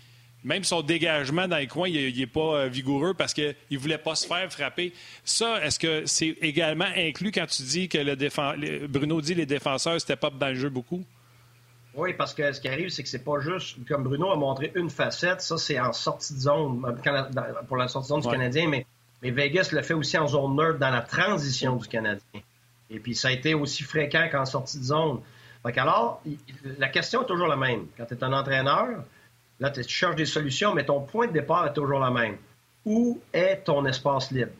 [0.45, 3.99] même son dégagement dans les coins, il n'est pas euh, vigoureux parce qu'il ne voulait
[3.99, 4.93] pas se faire frapper.
[5.24, 9.47] Ça, est-ce que c'est également inclus quand tu dis que le Bruno dit que les
[9.47, 11.05] défenseurs step up dans le jeu beaucoup?
[11.95, 14.70] Oui, parce que ce qui arrive, c'est que c'est pas juste, comme Bruno a montré
[14.74, 18.28] une facette, ça c'est en sortie de zone, euh, pour la sortie de zone du
[18.28, 18.86] Canadien, mais,
[19.22, 22.41] Vegas le fait aussi en zone neutre dans la transition du Canadien.
[22.88, 25.20] Et puis ça a été aussi fréquent qu'en sortie de zone.
[25.62, 26.22] Donc alors,
[26.78, 27.86] la question est toujours la même.
[27.99, 29.05] Quand tu es un entraîneur,
[29.61, 32.36] Là, tu cherches des solutions, mais ton point de départ est toujours le même.
[32.86, 34.52] Où est ton espace libre?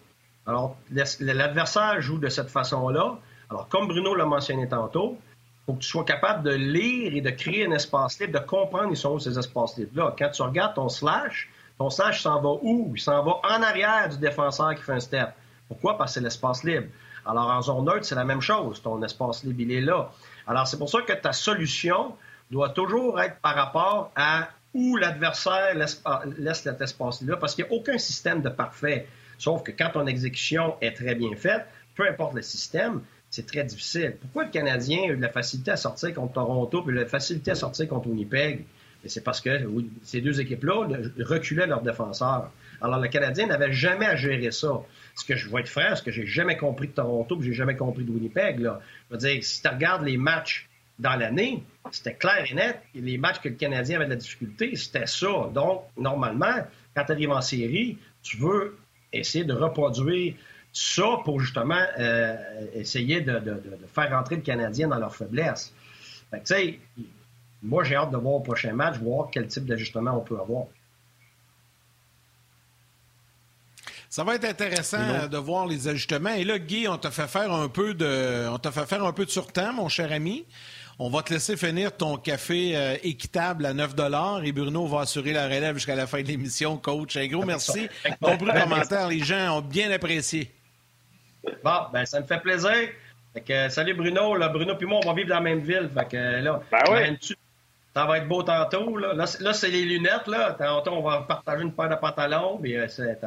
[0.46, 0.76] Alors,
[1.20, 3.18] l'adversaire joue de cette façon-là.
[3.48, 7.20] Alors, comme Bruno l'a mentionné tantôt, il faut que tu sois capable de lire et
[7.20, 10.14] de créer un espace libre, de comprendre ils sont ces espaces libres-là.
[10.18, 11.48] Quand tu regardes ton slash,
[11.78, 12.92] ton slash s'en va où?
[12.94, 15.30] Il s'en va en arrière du défenseur qui fait un step.
[15.68, 15.96] Pourquoi?
[15.96, 16.88] Parce que c'est l'espace libre.
[17.24, 18.82] Alors, en zone neutre, c'est la même chose.
[18.82, 20.11] Ton espace libre, il est là.
[20.46, 22.16] Alors, c'est pour ça que ta solution
[22.51, 26.03] doit toujours être par rapport à où l'adversaire laisse,
[26.62, 29.07] cet espace-là, parce qu'il n'y a aucun système de parfait.
[29.39, 33.01] Sauf que quand ton exécution est très bien faite, peu importe le système,
[33.31, 34.16] c'est très difficile.
[34.21, 37.07] Pourquoi le Canadien a eu de la facilité à sortir contre Toronto et de la
[37.07, 38.64] facilité à sortir contre Winnipeg?
[39.07, 39.51] C'est parce que
[40.03, 40.89] ces deux équipes-là
[41.21, 42.53] reculaient leurs défenseurs.
[42.83, 44.83] Alors, le Canadien n'avait jamais à gérer ça.
[45.14, 47.55] Ce que je vois être frère, ce que j'ai jamais compris de Toronto, que j'ai
[47.55, 48.81] jamais compris de Winnipeg, là.
[49.09, 50.68] Je veux dire, si tu regardes les matchs
[51.01, 52.82] dans l'année, c'était clair et net.
[52.94, 55.51] les matchs que le Canadien avait de la difficulté, c'était ça.
[55.53, 56.55] Donc, normalement,
[56.94, 58.76] quand tu arrives en série, tu veux
[59.12, 60.34] essayer de reproduire
[60.72, 62.36] ça pour justement euh,
[62.74, 63.40] essayer de,
[63.92, 65.72] faire rentrer le Canadien dans leur faiblesse.
[66.32, 66.78] tu sais,
[67.62, 70.66] moi, j'ai hâte de voir au prochain match, voir quel type d'ajustement on peut avoir.
[74.09, 76.34] Ça va être intéressant de voir les ajustements.
[76.34, 79.12] Et là, Guy, on t'a fait faire un peu de, on t'a fait faire un
[79.12, 80.44] peu de surtemps, mon cher ami.
[81.03, 83.94] On va te laisser finir ton café euh, équitable à 9
[84.44, 86.76] et Bruno va assurer la relève jusqu'à la fin de l'émission.
[86.76, 87.88] Coach, un gros merci.
[88.20, 90.53] Nombreux commentaires, les gens ont bien apprécié.
[91.64, 92.90] Bon, ben ça me fait plaisir.
[93.32, 94.36] Fait salut Bruno.
[94.36, 95.88] Là, Bruno puis moi, on va vivre dans la même ville.
[95.96, 97.16] Fait que là, ben
[97.94, 98.98] ça va être beau tantôt.
[98.98, 100.26] Là, là, c'est les lunettes.
[100.26, 100.53] Là.
[100.53, 102.59] Tantôt, on va partager une paire de pantalons.
[102.61, 103.18] Mais euh, c'est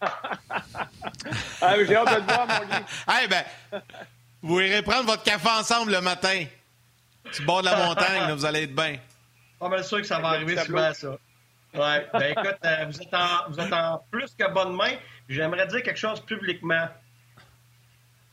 [0.00, 2.84] ah, J'ai hâte de te voir, mon gars.
[3.24, 3.44] Eh ben,
[4.42, 6.44] vous irez prendre votre café ensemble le matin.
[7.32, 8.96] Tu bord de la montagne, vous allez être bien.
[9.58, 11.18] Pas mal sûr que ça va arriver souvent, ça.
[11.74, 12.06] Ouais.
[12.12, 14.92] Ben écoute, euh, vous, êtes en, vous êtes en plus que bonne main.
[15.28, 16.88] J'aimerais dire quelque chose publiquement.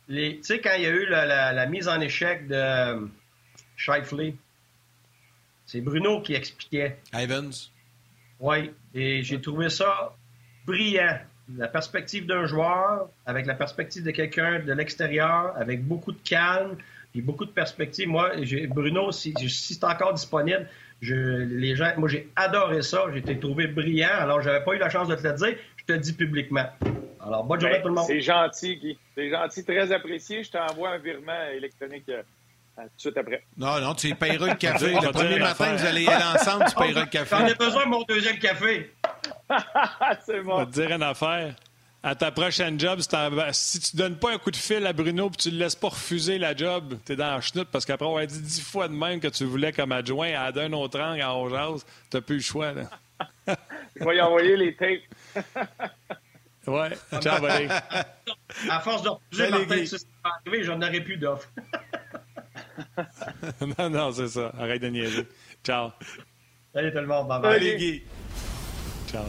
[0.07, 3.07] Tu sais, quand il y a eu la, mise en échec de euh,
[3.75, 4.35] Shifley,
[5.65, 6.99] c'est Bruno qui expliquait.
[7.13, 7.71] Ivans.
[8.39, 10.15] Oui, et j'ai trouvé ça
[10.65, 11.19] brillant.
[11.57, 16.77] La perspective d'un joueur, avec la perspective de quelqu'un de l'extérieur, avec beaucoup de calme,
[17.13, 18.09] puis beaucoup de perspectives.
[18.09, 18.31] Moi,
[18.69, 20.67] Bruno, si, si c'est encore disponible,
[20.99, 23.05] je, les gens, moi, j'ai adoré ça.
[23.13, 24.09] J'ai été trouvé brillant.
[24.19, 25.55] Alors, j'avais pas eu la chance de te le dire.
[25.77, 26.65] Je te le dis publiquement.
[27.23, 28.05] Alors, bonne journée à tout le monde.
[28.07, 28.97] C'est gentil, Guy.
[29.15, 30.43] C'est gentil, très apprécié.
[30.43, 32.23] Je t'envoie un virement électronique euh,
[32.77, 33.43] tout de suite après.
[33.57, 34.93] Non, non, tu payeras le café.
[35.01, 37.35] le premier matin, vous allez y aller ensemble, tu payeras le café.
[37.37, 38.91] J'en ai besoin de mon deuxième café.
[40.25, 40.61] C'est bon.
[40.61, 41.53] Je vais te dire une affaire
[42.03, 42.99] à ta prochaine job,
[43.53, 45.87] si, tu donnes pas un coup de fil à Bruno et tu le laisses pas
[45.87, 48.89] refuser la job, tu es dans la chenoute parce qu'après on a dit dix fois
[48.89, 51.69] de même que tu voulais comme adjoint à d'un autre angle à
[52.11, 52.73] tu n'as plus le choix.
[53.95, 55.45] Je vais y envoyer les tapes.
[56.67, 56.89] ouais,
[57.21, 57.67] ciao, buddy.
[58.69, 61.49] À force de refuser, Martin, ça va arriver, j'en aurais plus d'offres.
[63.79, 64.51] non, non, c'est ça.
[64.59, 65.27] Arrête de niaiser.
[65.63, 65.91] Ciao.
[66.73, 67.27] Salut tout le monde.
[67.27, 67.59] Bye bye.
[67.59, 68.03] Salut, Guy.
[69.09, 69.25] Ciao.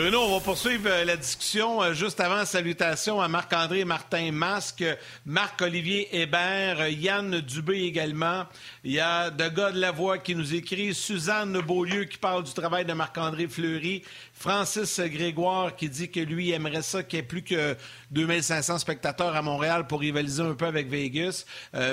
[0.00, 1.82] Bruno, on va poursuivre euh, la discussion.
[1.82, 4.82] Euh, juste avant, salutations à Marc-André Martin Masque,
[5.26, 8.46] Marc-Olivier Hébert, euh, Yann Dubé également.
[8.82, 12.86] Il y a De la voix qui nous écrit, Suzanne Beaulieu qui parle du travail
[12.86, 17.42] de Marc-André Fleury, Francis Grégoire qui dit que lui aimerait ça qu'il y ait plus
[17.42, 17.76] que
[18.10, 21.44] 2500 spectateurs à Montréal pour rivaliser un peu avec Vegas.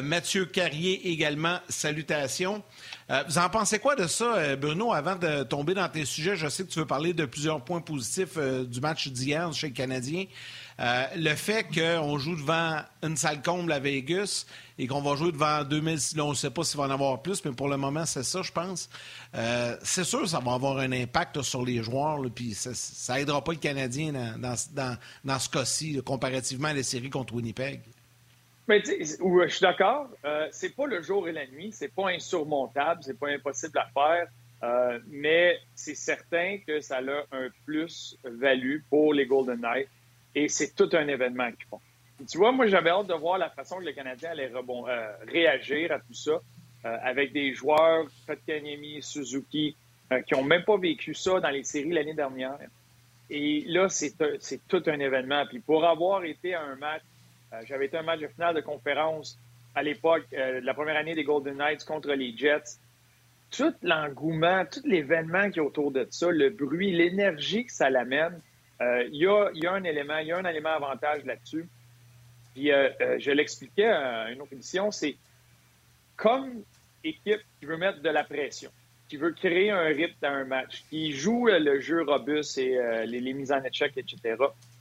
[0.01, 2.63] Mathieu Carrier également, salutations.
[3.09, 6.35] Euh, vous en pensez quoi de ça, euh, Bruno, avant de tomber dans tes sujets?
[6.35, 9.67] Je sais que tu veux parler de plusieurs points positifs euh, du match d'hier chez
[9.67, 10.25] le Canadien.
[11.15, 14.45] le fait qu'on joue devant une salle comble à Vegas
[14.77, 17.43] et qu'on va jouer devant 2000, on ne sait pas s'il va en avoir plus,
[17.45, 18.89] mais pour le moment, c'est ça, je pense.
[19.83, 23.57] c'est sûr ça va avoir un impact sur les joueurs, puis ça n'aidera pas le
[23.57, 27.81] Canadien dans, dans ce cas-ci, comparativement à la série contre Winnipeg.
[28.67, 30.09] Mais je suis d'accord.
[30.25, 33.87] Euh, c'est pas le jour et la nuit, c'est pas insurmontable, c'est pas impossible à
[33.93, 34.27] faire,
[34.63, 39.89] euh, mais c'est certain que ça a un plus-value pour les Golden Knights
[40.35, 41.79] et c'est tout un événement qu'ils font.
[42.29, 45.91] Tu vois, moi, j'avais hâte de voir la façon que le Canadien allait euh, réagir
[45.91, 49.75] à tout ça euh, avec des joueurs, Kotkaniemi, Suzuki,
[50.25, 52.57] qui n'ont même pas vécu ça dans les séries l'année dernière.
[53.29, 54.15] Et là, c'est
[54.67, 55.45] tout un événement.
[55.47, 57.16] Puis pour avoir été à un match euh,
[57.65, 59.37] j'avais été un match de finale de conférence
[59.75, 62.79] à l'époque euh, la première année des Golden Knights contre les Jets.
[63.51, 68.41] Tout l'engouement, tout l'événement qui est autour de ça, le bruit, l'énergie que ça l'amène,
[68.81, 71.67] euh, il y, a, un élément, il y a un élément avantage là-dessus.
[72.53, 75.15] Puis je l'expliquais à une autre émission, c'est
[76.15, 76.63] comme
[77.03, 78.71] équipe qui veut mettre de la pression,
[79.07, 83.33] qui veut créer un rythme dans un match, qui joue le jeu robuste et les,
[83.33, 84.37] mises en échec, etc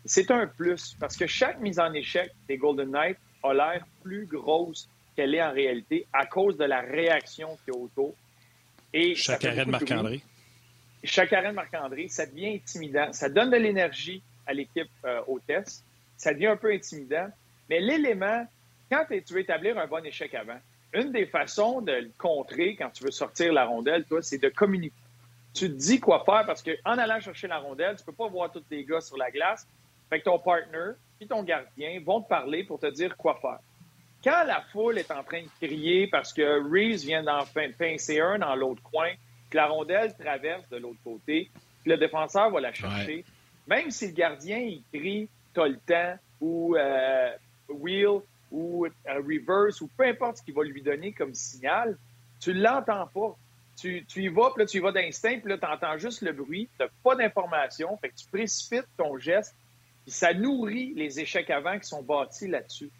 [0.06, 4.26] c'est un plus parce que chaque mise en échec des Golden Knights a l'air plus
[4.26, 8.14] grosse qu'elle est en réalité à cause de la réaction qu'il y a autour.
[8.92, 10.22] Et chaque arrêt de Marc-André.
[11.04, 13.12] Chaque arrêt de Marc-André, ça devient intimidant.
[13.12, 15.84] Ça donne de l'énergie à l'équipe euh, hôtesse.
[16.16, 17.28] Ça devient un peu intimidant.
[17.68, 18.46] Mais l'élément,
[18.90, 20.58] quand tu veux établir un bon échec avant,
[20.92, 24.48] une des façons de le contrer quand tu veux sortir la rondelle, toi, c'est de
[24.48, 24.94] communiquer.
[25.52, 28.52] Tu te dis quoi faire parce qu'en allant chercher la rondelle, tu peux pas voir
[28.52, 29.66] tous les gars sur la glace.
[30.10, 33.58] Fait que ton partner et ton gardien vont te parler pour te dire quoi faire.
[34.22, 37.44] Quand la foule est en train de crier parce que Reeves vient d'en
[37.78, 39.10] pincer un dans l'autre coin,
[39.50, 41.50] que la rondelle traverse de l'autre côté,
[41.84, 43.24] que le défenseur va la chercher,
[43.66, 47.30] même si le gardien il crie t'as le temps ou euh,
[47.68, 48.20] wheel
[48.52, 51.96] ou euh, reverse ou peu importe ce qu'il va lui donner comme signal,
[52.40, 53.36] tu l'entends pas.
[53.78, 56.22] Tu, tu, y vas, puis là, tu y vas d'instinct, puis là, tu entends juste
[56.22, 59.54] le bruit, tu n'as pas d'information, fait que tu précipites ton geste
[60.06, 62.90] ça nourrit les échecs avant qui sont bâtis là-dessus.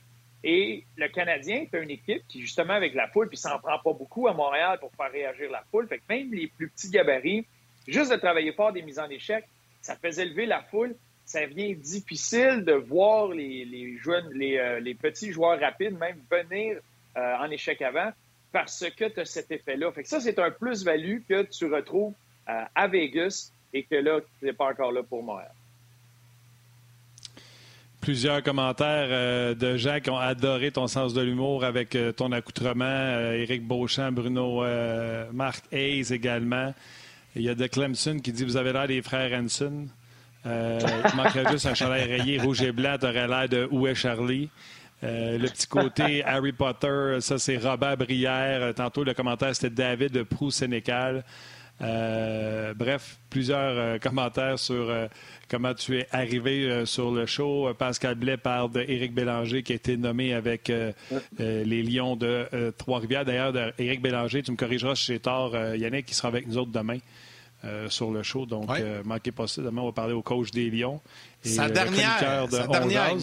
[0.45, 3.79] Et le Canadien est une équipe qui, justement, avec la foule, puis ça n'en prend
[3.79, 5.89] pas beaucoup à Montréal pour faire réagir la foule.
[5.89, 7.47] Fait que même les plus petits gabarits,
[7.89, 9.45] juste de travailler fort des mises en échec,
[9.83, 10.95] ça fait élever la foule.
[11.25, 16.79] Ça devient difficile de voir les, jeunes, euh, les, petits joueurs rapides même venir
[17.17, 18.13] euh, en échec avant
[18.53, 19.91] parce que tu as cet effet-là.
[19.91, 22.15] Fait que ça, c'est un plus-value que tu retrouves
[22.49, 25.51] euh, à Vegas et que là, tu n'es pas encore là pour Montréal
[28.07, 32.31] plusieurs commentaires euh, de gens qui ont adoré ton sens de l'humour avec euh, ton
[32.31, 32.85] accoutrement.
[32.87, 34.63] Euh, Éric Beauchamp, Bruno,
[35.33, 36.73] Marc Hayes également.
[37.35, 39.89] Il y a de Clemson qui dit Vous avez l'air des frères Hanson.
[40.45, 40.51] il
[41.17, 42.97] manquerait juste un chandail rayé rouge et blanc.
[42.97, 44.51] Tu aurais l'air de Où est Charlie?
[45.03, 48.73] Le petit côté Harry Potter, ça c'est Robert Brière.
[48.73, 51.25] Tantôt, le commentaire c'était David de Proux-Sénécal.
[51.81, 54.91] Bref, plusieurs commentaires sur
[55.49, 57.73] comment tu es arrivé euh, sur le show.
[57.75, 60.93] Pascal Blais parle d'Éric Bélanger qui a été nommé avec euh,
[61.41, 62.47] euh, les Lions de
[62.79, 63.25] Trois-Rivières.
[63.25, 66.73] D'ailleurs, Éric Bélanger, tu me corrigeras si j'ai tort, Yannick, qui sera avec nous autres
[66.73, 66.99] demain.
[67.89, 68.47] sur le show.
[68.47, 68.71] Donc,
[69.05, 69.63] manquez pas ça.
[69.63, 71.01] Demain, on va parler au coach des Lions.
[71.43, 73.15] sa dernière, de sa dernière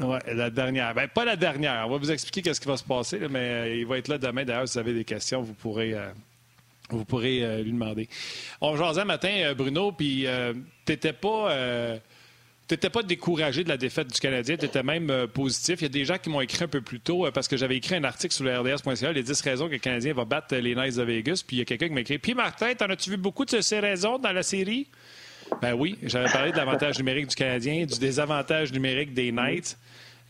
[0.00, 0.94] Oui, la dernière.
[0.94, 1.86] Ben, pas la dernière.
[1.86, 4.44] On va vous expliquer qu'est-ce qui va se passer, mais il va être là demain.
[4.44, 5.94] D'ailleurs, si vous avez des questions, vous pourrez
[6.94, 8.08] vous pourrez euh, lui demander.
[8.60, 10.52] On jasait matin, euh, Bruno, puis euh,
[10.84, 11.54] tu n'étais pas.
[12.68, 15.82] T'étais pas découragé de la défaite du Canadien, tu étais même positif.
[15.82, 17.76] Il y a des gens qui m'ont écrit un peu plus tôt parce que j'avais
[17.76, 20.74] écrit un article sur le RDS.ca, les 10 raisons que le Canadien va battre les
[20.74, 21.44] Knights de Vegas.
[21.46, 23.60] Puis il y a quelqu'un qui m'a écrit Puis Martin, t'en as-tu vu beaucoup de
[23.60, 24.88] ces raisons dans la série?
[25.62, 29.78] Ben oui, j'avais parlé de l'avantage numérique du Canadien, du désavantage numérique des Knights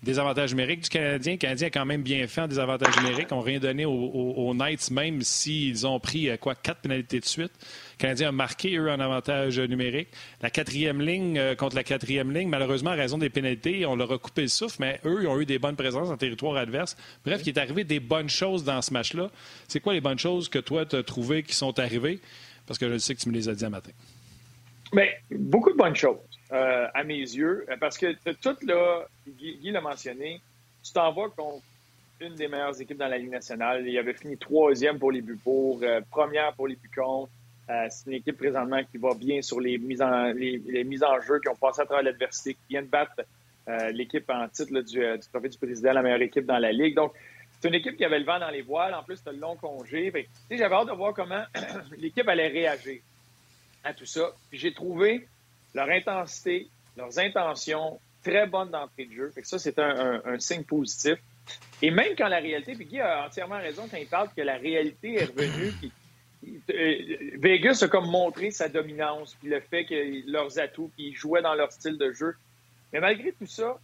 [0.06, 1.32] Désavantage numérique du Canadien.
[1.32, 3.26] Le Canadien a quand même bien fait en désavantage numérique.
[3.32, 7.50] On n'a rien donné aux, Knights, même s'ils ont pris quoi quatre pénalités de suite.
[7.98, 10.06] Le Canadien a marqué, eux, en avantage numérique.
[10.42, 14.12] La quatrième ligne euh, contre la quatrième ligne, malheureusement, à raison des pénalités, on leur
[14.12, 16.96] a coupé le souffle, mais eux, ils ont eu des bonnes présences en territoire adverse.
[17.24, 19.28] Bref, il est arrivé des bonnes choses dans ce match-là.
[19.66, 22.20] C'est quoi les bonnes choses que toi, tu as trouvées qui sont arrivées?
[22.64, 23.90] Parce que je sais que tu me les as dit un matin.
[24.92, 26.18] Mais beaucoup de bonnes choses,
[26.52, 30.40] euh, à mes yeux, parce que tout là, Guy, Guy l'a mentionné,
[30.82, 31.64] tu t'en vas contre
[32.20, 33.86] une des meilleures équipes dans la Ligue nationale.
[33.86, 37.30] Il avait fini troisième pour les buts pour, euh, première pour les buts contre.
[37.68, 41.20] Euh, c'est une équipe présentement qui va bien sur les mises en, les, mises en
[41.20, 43.22] jeu, qui ont passé à travers l'adversité, qui vient de battre
[43.68, 46.94] euh, l'équipe en titre du, du, Trophée du Président, la meilleure équipe dans la Ligue.
[46.94, 47.12] Donc,
[47.60, 48.94] c'est une équipe qui avait le vent dans les voiles.
[48.94, 50.12] En plus, c'était le long congé.
[50.50, 51.44] J'avais hâte de voir comment
[51.98, 53.00] l'équipe allait réagir
[53.82, 54.32] à tout ça.
[54.52, 55.26] j'ai trouvé
[55.76, 59.30] leur intensité, leurs intentions très bonnes d'entrée de jeu.
[59.30, 61.16] Fait que ça, c'est un, un, signe positif.
[61.82, 64.56] Et même quand la réalité, puis Guy a entièrement raison quand il parle que la
[64.56, 65.92] réalité est revenue, puis
[66.70, 71.14] euh, Vegas a comme montré sa dominance, puis le fait que leurs atouts, puis ils
[71.14, 72.34] jouaient dans leur style de jeu.
[72.92, 73.78] Mais malgré tout ça,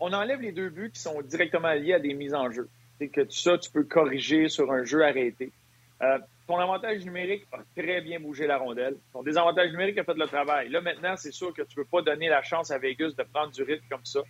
[0.00, 2.68] on enlève les deux buts qui sont directement liés à des mises en jeu.
[2.98, 5.52] C'est que tout ça, tu peux corriger sur un jeu arrêté.
[6.00, 8.96] Euh, ton avantage numérique a très bien bougé la rondelle.
[9.12, 10.68] Ton désavantage numérique a fait le travail.
[10.68, 13.22] Là, maintenant, c'est sûr que tu ne veux pas donner la chance à Vegas de
[13.22, 14.20] prendre du rythme comme ça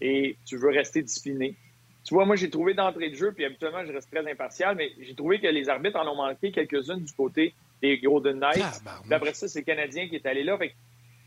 [0.00, 1.56] et tu veux rester discipliné.
[2.04, 4.90] Tu vois, moi, j'ai trouvé d'entrée de jeu, puis habituellement, je reste très impartial, mais
[5.00, 8.82] j'ai trouvé que les arbitres en ont manqué quelques-unes du côté des Golden Knights.
[9.08, 10.58] D'après ça, c'est le Canadien qui est allé là.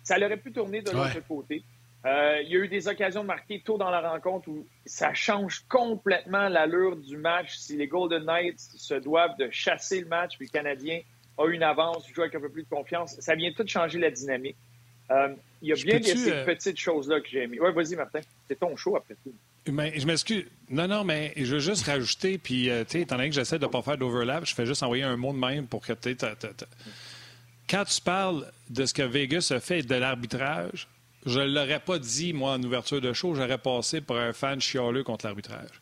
[0.04, 1.64] ça aurait pu tourner de l'autre côté.
[2.06, 5.14] Euh, il y a eu des occasions de marquer tôt dans la rencontre où ça
[5.14, 7.56] change complètement l'allure du match.
[7.56, 11.01] Si les Golden Knights se doivent de chasser le match, puis le Canadien
[11.38, 14.12] a une avance, joue avec un peu plus de confiance, ça vient tout changer la
[14.12, 14.56] dynamique.
[15.10, 17.60] Euh, il y a bien ces euh, petites choses-là que j'ai aimées.
[17.60, 18.20] Oui, vas-y, Martin.
[18.47, 19.34] C'est ton show après tout.
[19.72, 20.45] Mais, je m'excuse.
[20.70, 23.66] Non, non, mais je veux juste rajouter, puis, tu sais, étant donné que j'essaie de
[23.66, 26.16] ne pas faire d'overlap, je fais juste envoyer un mot de même pour que tu
[27.68, 30.88] Quand tu parles de ce que Vegas a fait de l'arbitrage,
[31.26, 34.61] je ne l'aurais pas dit, moi, en ouverture de show, j'aurais passé pour un fan
[34.61, 35.82] chialeux contre l'arbitrage.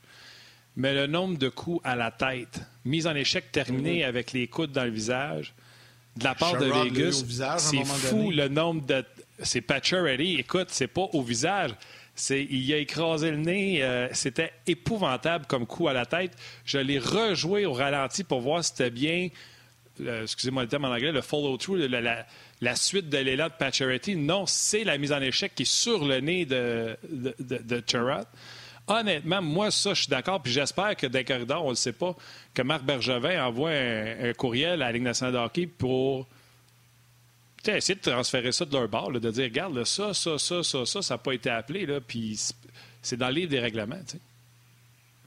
[0.76, 4.08] Mais le nombre de coups à la tête, mise en échec terminé mm-hmm.
[4.08, 5.54] avec les coudes dans le visage,
[6.16, 7.24] de la part de Vegas,
[7.58, 9.04] c'est fou le nombre de.
[9.40, 11.72] C'est Patcher écoute, c'est pas au visage.
[12.16, 13.84] C'est, il a écrasé le nez.
[13.84, 16.38] Euh, c'était épouvantable comme coup à la tête.
[16.66, 19.30] Je l'ai rejoué au ralenti pour voir si c'était bien,
[20.02, 22.26] euh, excusez-moi le terme en anglais, le follow-through, la, la
[22.76, 24.16] suite de l'élan de Pacioretty.
[24.16, 27.84] Non, c'est la mise en échec qui est sur le nez de, de, de,
[28.88, 30.42] Honnêtement, moi, ça, je suis d'accord.
[30.42, 32.16] Puis j'espère que dans corridors, on ne le sait pas,
[32.54, 36.28] que Marc Bergevin envoie un, courriel à la Ligue nationale de hockey pour
[37.66, 41.02] essayer de transférer ça de leur bord, de dire, regarde, ça, ça, ça, ça, ça,
[41.02, 41.86] ça n'a pas été appelé.
[41.86, 42.38] Là, puis
[43.02, 44.00] c'est dans le livre des règlements.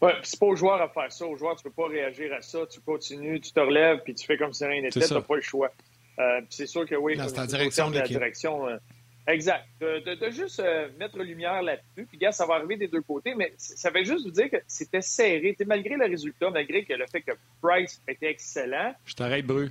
[0.03, 1.26] Oui, c'est pas aux joueurs à faire ça.
[1.26, 2.66] Aux joueurs, tu peux pas réagir à ça.
[2.70, 5.01] Tu continues, tu te relèves, puis tu fais comme si rien n'était.
[5.01, 5.70] Tu n'as pas le choix.
[6.18, 7.14] Euh, c'est sûr que oui.
[7.16, 8.68] c'est la direction de, la direction.
[8.68, 8.78] Euh,
[9.26, 9.66] exact.
[9.80, 12.06] De, juste euh, mettre lumière là-dessus.
[12.06, 14.56] Puis, gars, ça va arriver des deux côtés, mais ça veut juste vous dire que
[14.66, 15.56] c'était serré.
[15.66, 18.94] malgré le résultat, malgré que le fait que Price était excellent.
[19.04, 19.70] Je t'arrête, Bru.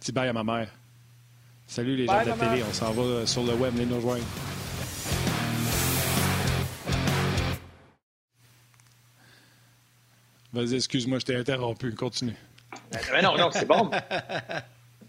[0.00, 0.70] Dis bye à ma mère.
[1.66, 2.62] Salut les gens de la télé.
[2.68, 4.24] On s'en va sur le web, les nous rejoindre.
[10.52, 11.92] Vas-y, excuse-moi, je t'ai interrompu.
[11.94, 12.36] Continue.
[13.12, 13.90] Mais non, non, c'est bon.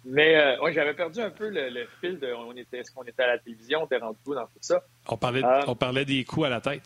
[0.06, 3.28] Mais euh, j'avais perdu un peu le, fil de on était, est-ce qu'on était à
[3.28, 4.84] la télévision, on était rendu où dans tout ça?
[5.08, 6.84] On parlait, euh, on parlait des coups à la tête.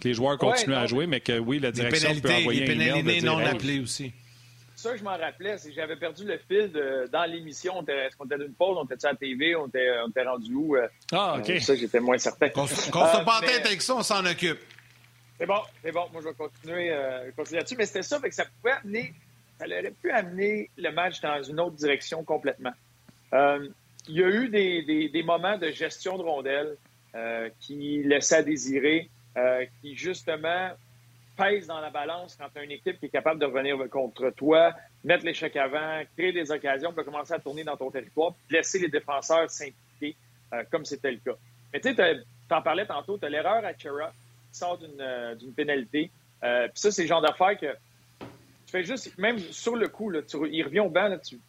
[0.00, 3.20] Que les joueurs continuent à jouer, mais que oui, la direction peut envoyer des pénalités
[3.22, 4.12] non appelées aussi.
[4.76, 7.84] Ça, je m'en rappelais, c'est que j'avais perdu le fil de, dans l'émission.
[7.86, 10.54] Est-ce qu'on était d'une pause, on était à la TV, on était, on était rendu
[10.54, 10.76] où?
[10.76, 11.60] Euh, ah, OK.
[11.60, 12.48] ça, j'étais moins certain.
[12.48, 14.60] Qu'on se pas en tête avec ça, on s'en occupe.
[15.38, 16.06] C'est bon, c'est bon.
[16.12, 16.96] Moi, je vais continuer,
[17.36, 17.76] continuer là-dessus.
[17.76, 19.12] Mais c'était ça, fait que ça pouvait amener
[19.60, 22.72] ça aurait pu amener le match dans une autre direction complètement.
[23.34, 23.68] Euh,
[24.08, 26.76] il y a eu des, moments de gestion de rondelles
[27.14, 30.70] euh, qui laissaient à désirer, euh, qui justement
[31.36, 34.30] pèsent dans la balance quand tu as une équipe qui est capable de revenir contre
[34.30, 34.72] toi,
[35.04, 38.78] mettre l'échec avant, créer des occasions, pour commencer à tourner dans ton territoire, puis laisser
[38.78, 40.16] les défenseurs s'impliquer
[40.70, 41.36] comme c'était le cas.
[41.72, 42.16] Mais tu sais,
[42.50, 44.10] en parlais tantôt, tu as l'erreur à Chera
[44.50, 46.10] qui sort d'une pénalité.
[46.40, 47.76] puis ça, c'est le genre d'affaires que
[48.70, 51.40] tu fais juste, même sur le coup, là, il revient au banc, là, tu,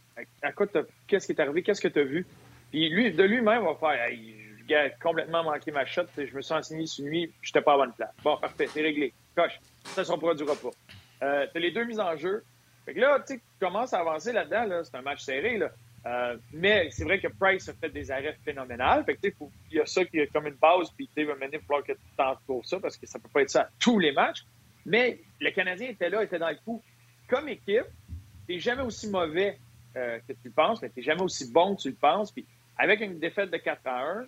[0.41, 0.65] à, quoi
[1.07, 2.25] qu'est-ce qui est arrivé, qu'est-ce que tu as vu?
[2.71, 4.35] Puis lui, de lui-même, va faire, hey,
[4.67, 7.93] j'ai complètement manqué ma shot, je me suis enseigné sur nuit, j'étais pas à bonne
[7.93, 8.09] place.
[8.23, 9.13] Bon, parfait, c'est réglé.
[9.35, 10.71] Coche, ça se reproduira pas.
[11.21, 12.43] Euh, tu as les deux mises en jeu.
[12.85, 15.69] Fait que là, tu commences à avancer là-dedans, là, c'est un match serré, là.
[16.07, 19.05] Euh, mais c'est vrai que Price a fait des arrêts phénoménales.
[19.05, 19.27] Fait que,
[19.69, 21.91] il y a ça qui est comme une base, puis tu va mener, falloir que
[21.91, 24.43] tu tentes pour ça, parce que ça peut pas être ça à tous les matchs.
[24.85, 26.81] Mais le Canadien était là, était dans le coup.
[27.31, 27.85] Comme équipe,
[28.45, 29.57] tu jamais aussi mauvais
[29.95, 32.29] euh, que tu le penses, mais tu jamais aussi bon que tu le penses.
[32.29, 32.45] Puis
[32.77, 34.25] avec une défaite de 4 à 1,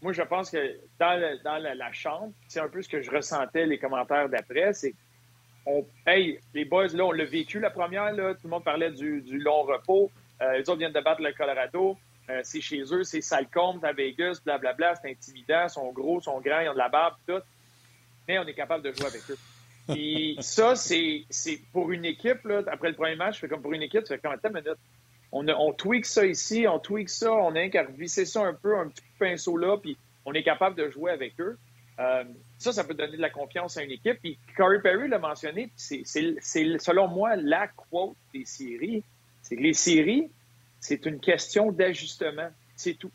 [0.00, 3.78] moi, je pense que dans, la, chambre, c'est un peu ce que je ressentais, les
[3.78, 4.94] commentaires d'après, c'est
[5.66, 8.92] on, hey, les boys, là, on l'a vécu la première, là, tout le monde parlait
[8.92, 10.10] du, du long repos.
[10.40, 11.98] Euh, les autres viennent de battre le Colorado.
[12.30, 16.24] Euh, c'est chez eux, c'est Salcombe à Vegas, blablabla, c'est intimidant, ils sont gros, ils
[16.24, 17.42] sont grands, ils ont de la barbe, tout.
[18.26, 19.38] Mais on est capable de jouer avec eux.
[19.96, 21.26] Et ça, c'est
[21.72, 24.18] pour une équipe, là, après le premier match, fais comme pour une équipe, tu fais
[24.18, 24.78] comme attends une minute.
[25.30, 28.78] On, on tweak ça ici, on tweak ça, on a qu'à revisser ça un peu,
[28.78, 31.58] un petit pinceau là, puis on est capable de jouer avec eux.
[31.98, 32.24] Euh,
[32.58, 34.18] ça, ça peut donner de la confiance à une équipe.
[34.20, 39.02] Puis Corey Perry l'a mentionné, c'est selon moi la quote des séries.
[39.42, 40.30] C'est que les séries,
[40.80, 42.50] c'est une question d'ajustement.
[42.76, 43.10] C'est tout.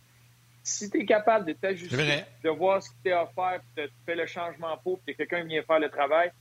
[0.63, 3.89] Si tu es capable de t'ajuster, de voir ce que tu as à faire, de
[4.05, 6.31] faire le changement pour, puis que quelqu'un vient faire le travail,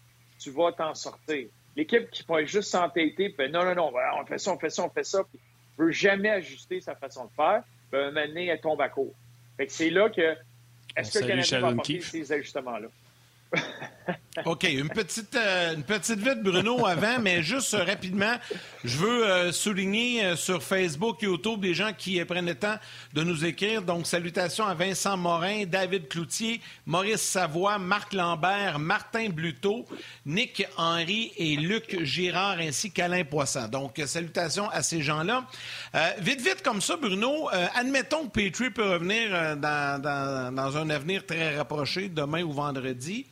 [0.42, 1.48] tu vas t'en sortir.
[1.76, 4.84] L'équipe qui pourrait juste s'entêter, puis non, non, non, on fait ça, on fait ça,
[4.84, 5.40] on fait ça, puis
[5.78, 9.14] ne veut jamais ajuster sa façon de faire, ben, un elle tombe à court.
[9.56, 10.36] Fait que c'est là que,
[10.96, 12.88] est-ce que le Canadien va apporter ces ajustements-là?
[14.46, 18.34] OK, une petite, euh, une petite vite, Bruno, avant, mais juste euh, rapidement,
[18.82, 22.76] je veux euh, souligner sur Facebook, YouTube, des gens qui prennent le temps
[23.12, 23.82] de nous écrire.
[23.82, 29.84] Donc, salutations à Vincent Morin, David Cloutier, Maurice Savoie, Marc Lambert, Martin Bluteau,
[30.24, 33.68] Nick Henry et Luc Girard, ainsi qu'Alain Poisson.
[33.68, 35.44] Donc, salutations à ces gens-là.
[36.18, 40.00] vite, vite, comme ça, Bruno, admettons que Petrie peut revenir dans,
[40.54, 43.26] dans un avenir très rapproché, demain ou vendredi.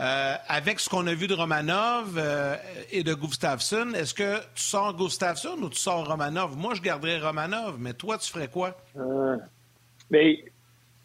[0.00, 2.56] Euh, avec ce qu'on a vu de Romanov euh,
[2.90, 6.56] et de Gustafsson, est-ce que tu sors Gustafsson ou tu sors Romanov?
[6.56, 8.74] Moi, je garderais Romanov, mais toi, tu ferais quoi?
[8.96, 9.36] Euh,
[10.10, 10.42] mais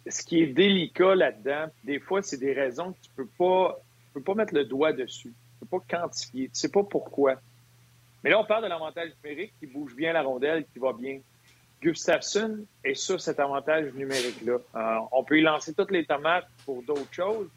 [0.08, 3.78] ce qui est délicat là-dedans, des fois, c'est des raisons que tu peux pas,
[4.14, 5.34] peux pas mettre le doigt dessus.
[5.60, 6.46] Tu peux pas quantifier.
[6.46, 7.36] Tu sais pas pourquoi.
[8.24, 11.20] Mais là, on parle de l'avantage numérique qui bouge bien la rondelle, qui va bien.
[11.82, 14.60] Gustafsson est sur cet avantage numérique-là.
[15.12, 17.50] on peut y lancer toutes les tomates pour d'autres choses,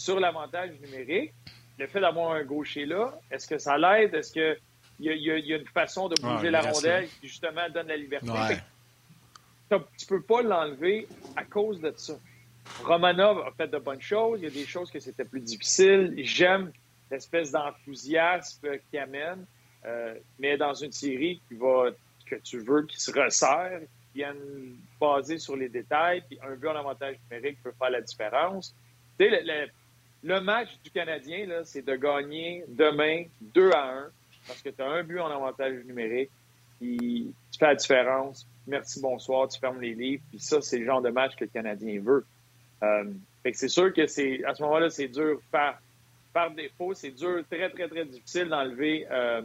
[0.00, 1.32] sur l'avantage numérique,
[1.78, 4.14] le fait d'avoir un gaucher là, est-ce que ça l'aide?
[4.14, 4.56] Est-ce qu'il
[4.98, 8.26] y, y, a une façon de bouger la rondelle qui, justement, donne la liberté?
[9.68, 12.14] Tu ne peux pas l'enlever à cause de ça.
[12.84, 14.40] Romanov a fait de bonnes choses.
[14.40, 16.14] Il y a des choses que c'était plus difficile.
[16.18, 16.72] J'aime
[17.10, 19.44] l'espèce d'enthousiasme qu'il amène,
[19.84, 21.90] euh, mais dans une série qui va,
[22.26, 26.68] que tu veux, qui se resserre, qui vienne baser sur les détails, puis un but
[26.68, 28.74] en avantage numérique peut faire la différence.
[29.18, 29.66] Tu sais, le, le
[30.22, 34.10] match du Canadien, c'est de gagner demain 2 à 1
[34.46, 36.30] parce que tu as un but en avantage numérique.
[36.78, 38.46] Puis tu fais la différence.
[38.66, 40.22] Merci, bonsoir, tu fermes les livres.
[40.30, 42.24] Puis ça, c'est le genre de match que le Canadien veut.
[42.82, 43.04] Euh,
[43.42, 45.78] fait que c'est sûr que c'est à ce moment-là, c'est dur par,
[46.32, 46.94] par défaut.
[46.94, 49.42] C'est dur, très, très, très difficile d'enlever euh,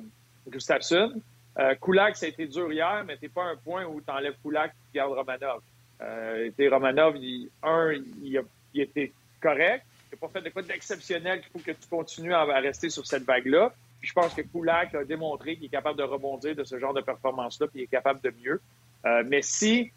[0.47, 1.21] Gustafsson.
[1.57, 4.35] Euh, Kulak, ça a été dur hier, mais t'es pas un point où tu enlèves
[4.43, 5.61] Kulak et tu gardes Romanov.
[6.01, 8.41] Euh, Romanov, il, un, il, a,
[8.73, 9.11] il était
[9.41, 9.85] correct
[10.15, 13.73] pas fait de quoi d'exceptionnel qu'il faut que tu continues à, rester sur cette vague-là.
[13.99, 16.93] Puis je pense que Kulak a démontré qu'il est capable de rebondir de ce genre
[16.93, 18.61] de performance-là, puis il est capable de mieux.
[19.05, 19.91] Euh, mais si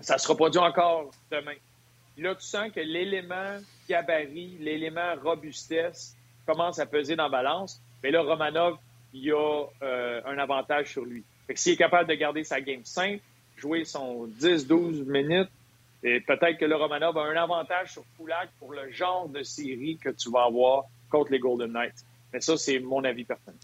[0.00, 1.54] ça se reproduit encore demain,
[2.18, 6.16] là, tu sens que l'élément gabarit, l'élément robustesse
[6.46, 7.80] commence à peser dans la balance.
[8.02, 8.78] Mais là, Romanov,
[9.12, 11.24] il a euh, un avantage sur lui.
[11.46, 13.22] Fait que s'il est capable de garder sa game simple,
[13.56, 15.50] jouer son 10-12 minutes,
[16.02, 19.98] et peut-être que le Romanov a un avantage sur Kulak pour le genre de série
[19.98, 22.04] que tu vas avoir contre les Golden Knights.
[22.32, 23.60] Mais ça, c'est mon avis personnel.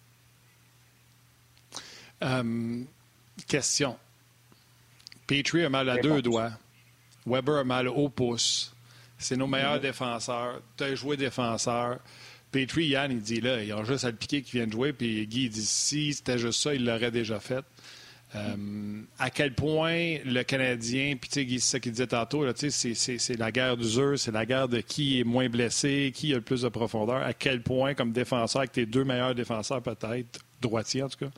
[2.22, 2.82] Euh,
[3.46, 3.96] question.
[5.26, 6.52] Petrie a mal à deux doigts.
[7.26, 8.74] Weber a mal au pouce.
[9.18, 10.60] C'est nos meilleurs défenseurs.
[10.76, 11.98] Tu as joué défenseur.
[12.52, 14.92] Petrie, Yann, il dit là, ils ont juste à le piquer qui vient de jouer.
[14.92, 17.64] Puis Guy, il dit si c'était juste ça, il l'aurait déjà fait.
[18.34, 23.50] Euh, à quel point le Canadien, puis tu sais, c'est qu'il disait tantôt, c'est la
[23.50, 26.68] guerre d'usure, c'est la guerre de qui est moins blessé, qui a le plus de
[26.68, 27.22] profondeur.
[27.22, 31.30] À quel point, comme défenseur, avec tes deux meilleurs défenseurs peut-être, droitiers en tout cas,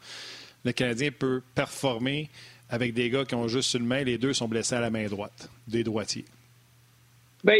[0.65, 2.29] le Canadien peut performer
[2.69, 5.07] avec des gars qui ont juste une main, les deux sont blessés à la main
[5.07, 6.25] droite, des droitiers.
[7.45, 7.57] Bien,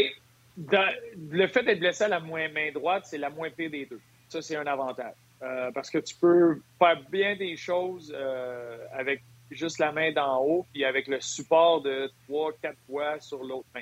[1.29, 3.99] le fait d'être blessé à la main droite, c'est la moins pire des deux.
[4.29, 5.13] Ça, c'est un avantage.
[5.43, 10.39] Euh, parce que tu peux faire bien des choses euh, avec juste la main d'en
[10.43, 13.81] haut, puis avec le support de trois, quatre fois sur l'autre main.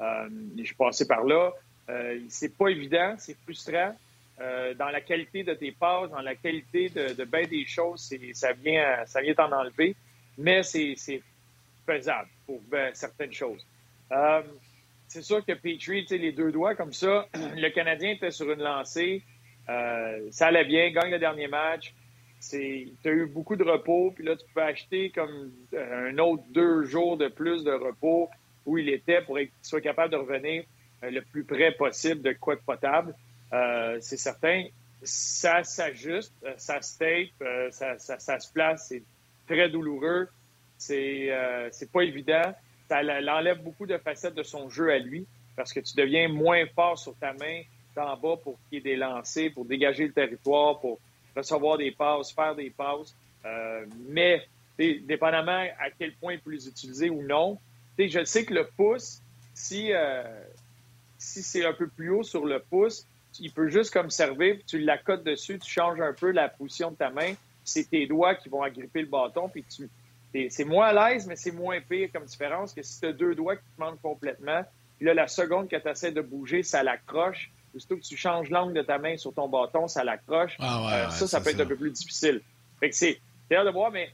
[0.00, 1.52] Euh, je suis passé par là.
[2.28, 3.94] C'est pas évident, c'est frustrant.
[4.38, 9.04] dans la qualité de tes passes, dans la qualité de, bien des choses, ça vient,
[9.04, 9.94] ça vient t'en enlever.
[10.38, 11.22] mais c'est
[11.86, 12.62] faisable pour
[12.94, 13.66] certaines choses.
[15.08, 19.22] C'est sûr que Petrie, les deux doigts comme ça, le Canadien était sur une lancée,
[19.68, 21.94] euh, ça allait bien, gagne le dernier match.
[22.50, 26.42] Tu as eu beaucoup de repos, puis là, tu peux acheter comme euh, un autre
[26.50, 28.28] deux jours de plus de repos
[28.66, 30.64] où il était pour qu'il soit capable de revenir
[31.02, 33.14] le plus près possible de quoi de potable.
[34.00, 34.64] c'est certain.
[35.02, 39.02] Ça s'ajuste, ça se tape, ça, se place, c'est
[39.46, 40.28] très douloureux.
[40.78, 42.54] C'est euh, pas évident.
[42.88, 46.66] Ça l'enlève beaucoup de facettes de son jeu à lui parce que tu deviens moins
[46.74, 47.62] fort sur ta main
[47.94, 50.98] d'en bas pour qu'il y ait des lancers, pour dégager le territoire, pour
[51.36, 53.14] recevoir des passes, faire des passes.
[53.44, 54.46] Euh, mais
[54.78, 57.58] dépendamment à quel point il peut les utiliser ou non,
[57.98, 59.20] je sais que le pouce,
[59.54, 60.22] si, euh,
[61.18, 63.06] si c'est un peu plus haut sur le pouce,
[63.40, 66.96] il peut juste comme servir, tu l'accotes dessus, tu changes un peu la position de
[66.96, 67.34] ta main,
[67.64, 69.88] c'est tes doigts qui vont agripper le bâton, puis tu,
[70.50, 73.34] c'est moins à l'aise, mais c'est moins pire comme différence que si tu as deux
[73.34, 74.62] doigts qui te manquent complètement.
[74.96, 77.50] Puis là, la seconde que tu essaies de bouger, ça l'accroche.
[77.74, 80.56] Aussitôt que tu changes l'angle de ta main sur ton bâton, ça l'accroche.
[80.60, 82.40] Ah euh, ça, ça peut être un peu plus difficile.
[82.80, 83.20] Fait que c'est
[83.50, 84.10] de voir, mais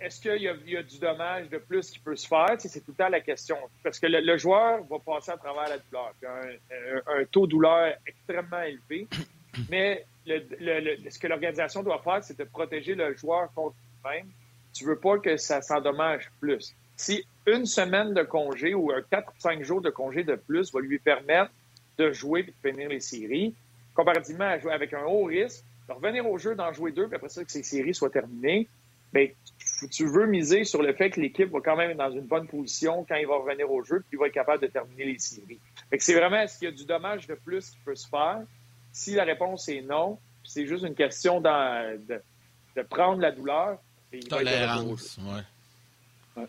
[0.00, 2.56] est-ce qu'il y, a du dommage de plus qui peut se faire?
[2.58, 3.56] c'est tout le temps la question.
[3.84, 6.12] Parce que le, joueur va passer à travers la douleur.
[6.26, 9.06] Un, un, taux de douleur extrêmement élevé.
[9.70, 14.28] Mais ce que l'organisation doit faire, c'est de protéger le joueur contre lui-même
[14.72, 16.74] tu veux pas que ça s'endommage plus.
[16.96, 20.72] Si une semaine de congé ou un 4 ou 5 jours de congé de plus
[20.72, 21.50] va lui permettre
[21.98, 23.54] de jouer et de finir les séries,
[23.94, 27.16] comparativement à jouer avec un haut risque, de revenir au jeu, d'en jouer deux, puis
[27.16, 28.68] après ça, que ces séries soient terminées,
[29.12, 29.28] bien,
[29.90, 32.46] tu veux miser sur le fait que l'équipe va quand même être dans une bonne
[32.46, 35.18] position quand il va revenir au jeu, puis il va être capable de terminer les
[35.18, 35.60] séries.
[35.98, 38.42] C'est vraiment, est-ce qu'il y a du dommage de plus qui peut se faire?
[38.92, 41.96] Si la réponse est non, c'est juste une question de,
[42.76, 43.78] de prendre la douleur,
[44.28, 46.42] Tolérance, ouais.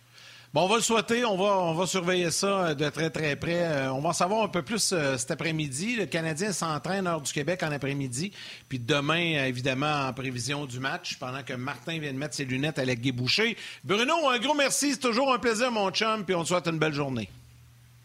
[0.53, 1.25] Bon, on va le souhaiter.
[1.25, 3.63] On va, on va surveiller ça euh, de très, très près.
[3.63, 5.95] Euh, on va en savoir un peu plus euh, cet après-midi.
[5.95, 8.31] Le Canadien s'entraîne hors du Québec en après-midi.
[8.69, 12.77] Puis demain, évidemment, en prévision du match, pendant que Martin vient de mettre ses lunettes
[12.77, 13.57] à la Boucher.
[13.83, 14.91] Bruno, un gros merci.
[14.91, 16.23] C'est toujours un plaisir, mon chum.
[16.23, 17.29] Puis on te souhaite une belle journée.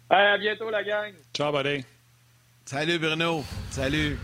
[0.09, 1.13] à bientôt, la gang.
[1.35, 1.85] Ciao, buddy.
[2.65, 3.45] Salut, Bruno.
[3.71, 4.17] Salut.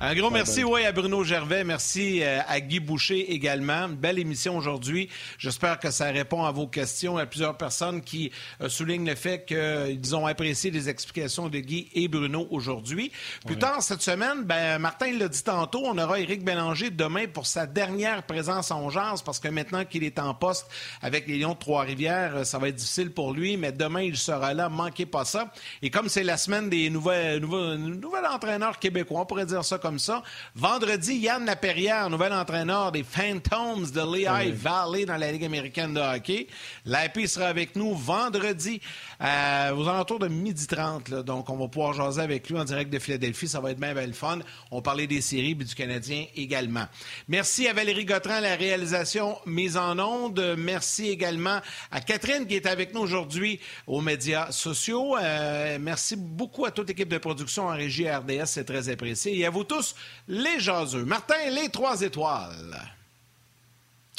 [0.00, 1.64] Un gros merci ouais, à Bruno Gervais.
[1.64, 3.88] Merci euh, à Guy Boucher également.
[3.88, 5.08] belle émission aujourd'hui.
[5.38, 7.16] J'espère que ça répond à vos questions.
[7.16, 8.30] Il y a plusieurs personnes qui
[8.60, 13.10] euh, soulignent le fait qu'ils ont apprécié les explications de Guy et Bruno aujourd'hui.
[13.44, 17.48] Plus tard cette semaine, ben, Martin l'a dit tantôt, on aura Éric Bélanger demain pour
[17.48, 20.68] sa dernière présence en Jazz parce que maintenant qu'il est en poste
[21.02, 24.16] avec les Lions de Trois-Rivières, euh, ça va être difficile pour lui, mais demain, il
[24.16, 24.68] sera là.
[24.68, 25.52] Manquez pas ça.
[25.82, 29.87] Et comme c'est la semaine des nouvelles, nouvelles entraîneurs québécois, on pourrait dire ça comme
[29.88, 30.22] comme ça.
[30.54, 36.00] Vendredi, Yann Laperrière, nouvel entraîneur des Phantoms de Lehigh Valley dans la Ligue américaine de
[36.00, 36.46] hockey.
[36.84, 38.82] L'AP sera avec nous vendredi
[39.20, 41.22] euh, aux alentours de 12h30.
[41.22, 43.48] Donc, on va pouvoir jaser avec lui en direct de Philadelphie.
[43.48, 44.38] Ça va être bien, bien le fun.
[44.70, 46.86] On parlait des séries et du Canadien également.
[47.26, 50.54] Merci à Valérie Gautran, la réalisation mise en onde.
[50.56, 51.60] Merci également
[51.90, 55.16] à Catherine qui est avec nous aujourd'hui aux médias sociaux.
[55.16, 58.46] Euh, merci beaucoup à toute l'équipe de production en régie RDS.
[58.46, 59.36] C'est très apprécié.
[59.38, 59.94] Et à vous tous
[60.28, 61.04] les jaseux.
[61.04, 62.78] Martin, les trois étoiles.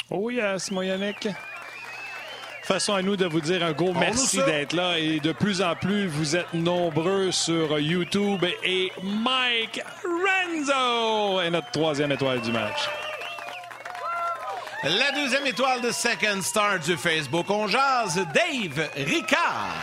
[0.10, 0.72] Oh yes.
[2.70, 5.76] Façon à nous de vous dire un gros merci d'être là et de plus en
[5.76, 12.88] plus vous êtes nombreux sur YouTube et Mike Renzo est notre troisième étoile du match.
[14.84, 19.74] La deuxième étoile de Second Star du Facebook, on jase Dave Ricard.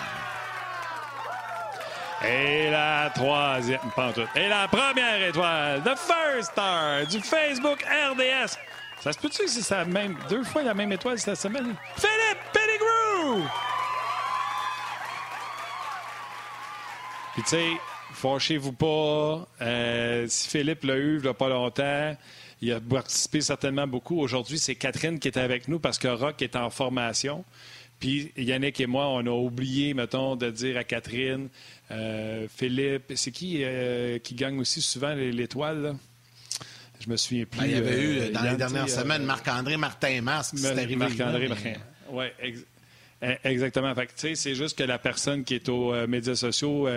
[2.25, 4.29] Et la troisième, pantoute.
[4.37, 8.57] Et la première étoile, The First Star du Facebook RDS.
[9.01, 11.75] Ça se peut-tu que c'est la même, deux fois la même étoile cette semaine?
[11.97, 12.66] Philippe!
[17.35, 17.67] Puis tu sais,
[18.13, 19.47] fâchez-vous pas.
[19.61, 22.17] Euh, si Philippe l'a eu il n'y a pas longtemps,
[22.63, 24.19] il a participé certainement beaucoup.
[24.21, 27.45] Aujourd'hui, c'est Catherine qui est avec nous parce que Rock est en formation.
[28.01, 31.49] Puis Yannick et moi, on a oublié, mettons, de dire à Catherine,
[31.91, 35.97] euh, Philippe, c'est qui euh, qui gagne aussi souvent l'étoile?
[37.01, 37.61] Je me souviens plus.
[37.61, 40.97] Ben, il y avait eu, dans les dernières semaines, Marc-André Martin Masque, c'est arrivé.
[40.97, 41.75] Marc-André Martin.
[42.11, 42.27] Oui,
[43.45, 43.93] Exactement.
[44.17, 46.89] c'est juste que la personne qui est aux médias sociaux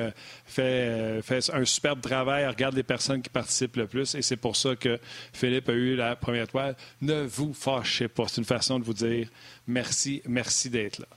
[0.45, 4.55] fait, fait un superbe travail, regarde les personnes qui participent le plus, et c'est pour
[4.55, 4.99] ça que
[5.34, 6.75] Philippe a eu la première étoile.
[7.01, 8.25] Ne vous fâchez pas.
[8.27, 9.27] C'est une façon de vous dire
[9.67, 11.07] merci, merci d'être là.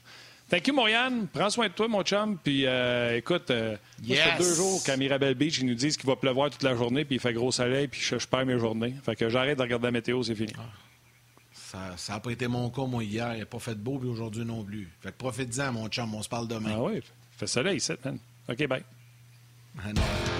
[0.49, 1.27] Thank you, Moriane.
[1.33, 2.37] Prends soin de toi, mon chum.
[2.37, 3.75] Puis euh, écoute, euh,
[4.07, 6.75] ça fait deux jours qu'à Mirabel Beach, ils nous disent qu'il va pleuvoir toute la
[6.75, 8.93] journée, puis il fait gros soleil, puis je, perds mes journées.
[9.03, 10.53] Fait que j'arrête de regarder la météo, c'est fini.
[11.97, 13.33] Ça n'a pas été mon cas, moi, hier.
[13.35, 14.89] Il n'a pas fait de beau, puis aujourd'hui non plus.
[15.01, 16.13] Fait que profite-en, mon chum.
[16.13, 16.73] On se parle demain.
[16.75, 17.01] Ah oui,
[17.37, 18.17] fait soleil, ici, man.
[18.47, 18.83] OK, bye.
[19.79, 20.32] Ah.